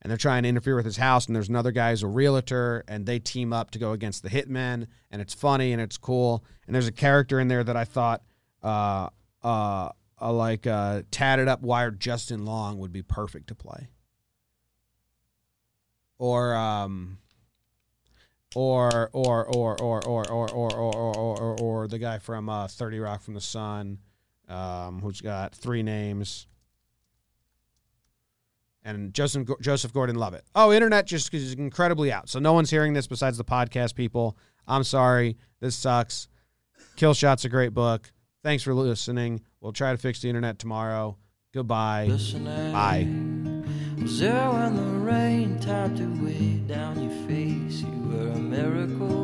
And 0.00 0.10
they're 0.10 0.16
trying 0.16 0.44
to 0.44 0.48
interfere 0.48 0.76
with 0.76 0.84
his 0.84 0.98
house, 0.98 1.26
and 1.26 1.34
there's 1.34 1.48
another 1.48 1.72
guy 1.72 1.90
who's 1.90 2.04
a 2.04 2.06
realtor, 2.06 2.84
and 2.86 3.04
they 3.04 3.18
team 3.18 3.52
up 3.52 3.72
to 3.72 3.80
go 3.80 3.90
against 3.90 4.22
the 4.22 4.28
hitmen, 4.28 4.86
and 5.10 5.20
it's 5.20 5.34
funny 5.34 5.72
and 5.72 5.82
it's 5.82 5.96
cool. 5.96 6.44
And 6.66 6.74
there's 6.74 6.86
a 6.86 6.92
character 6.92 7.40
in 7.40 7.48
there 7.48 7.64
that 7.64 7.76
I 7.76 7.84
thought, 7.84 8.22
uh, 8.62 9.08
uh, 9.42 9.88
uh 10.20 10.32
like 10.32 10.68
uh, 10.68 11.02
tatted 11.10 11.48
up, 11.48 11.62
wired 11.62 11.98
Justin 11.98 12.44
Long 12.44 12.78
would 12.78 12.92
be 12.92 13.02
perfect 13.02 13.48
to 13.48 13.56
play. 13.56 13.88
Or 16.18 16.54
um, 16.54 17.18
or 18.54 19.10
or 19.12 19.44
or 19.46 19.80
or 19.80 20.00
or 20.06 20.24
or 20.28 20.50
or 20.50 20.50
or 20.50 20.74
or 20.74 21.16
or, 21.16 21.40
or, 21.40 21.60
or 21.60 21.88
the 21.88 21.98
guy 21.98 22.18
from 22.18 22.48
uh, 22.48 22.68
Thirty 22.68 22.98
Rock 22.98 23.22
from 23.22 23.34
the 23.34 23.40
Sun, 23.40 23.98
um, 24.48 25.00
who's 25.00 25.20
got 25.20 25.54
three 25.54 25.82
names, 25.82 26.46
and 28.84 29.12
Joseph 29.14 29.48
Joseph 29.60 29.92
Gordon-Levitt. 29.92 30.44
Oh, 30.54 30.72
internet 30.72 31.06
just 31.06 31.32
is 31.34 31.54
incredibly 31.54 32.12
out, 32.12 32.28
so 32.28 32.38
no 32.38 32.52
one's 32.52 32.70
hearing 32.70 32.92
this 32.92 33.06
besides 33.06 33.38
the 33.38 33.44
podcast 33.44 33.94
people. 33.94 34.36
I'm 34.66 34.84
sorry, 34.84 35.36
this 35.60 35.76
sucks. 35.76 36.28
Kill 36.96 37.14
Shot's 37.14 37.44
a 37.44 37.48
great 37.48 37.74
book. 37.74 38.12
Thanks 38.42 38.62
for 38.62 38.74
listening. 38.74 39.40
We'll 39.60 39.72
try 39.72 39.92
to 39.92 39.98
fix 39.98 40.20
the 40.20 40.28
internet 40.28 40.58
tomorrow. 40.58 41.16
Goodbye. 41.52 42.06
Listening. 42.06 42.72
Bye 42.72 43.08
face, 47.26 47.82
you 47.82 48.08
were 48.08 48.28
a 48.28 48.38
miracle. 48.38 49.23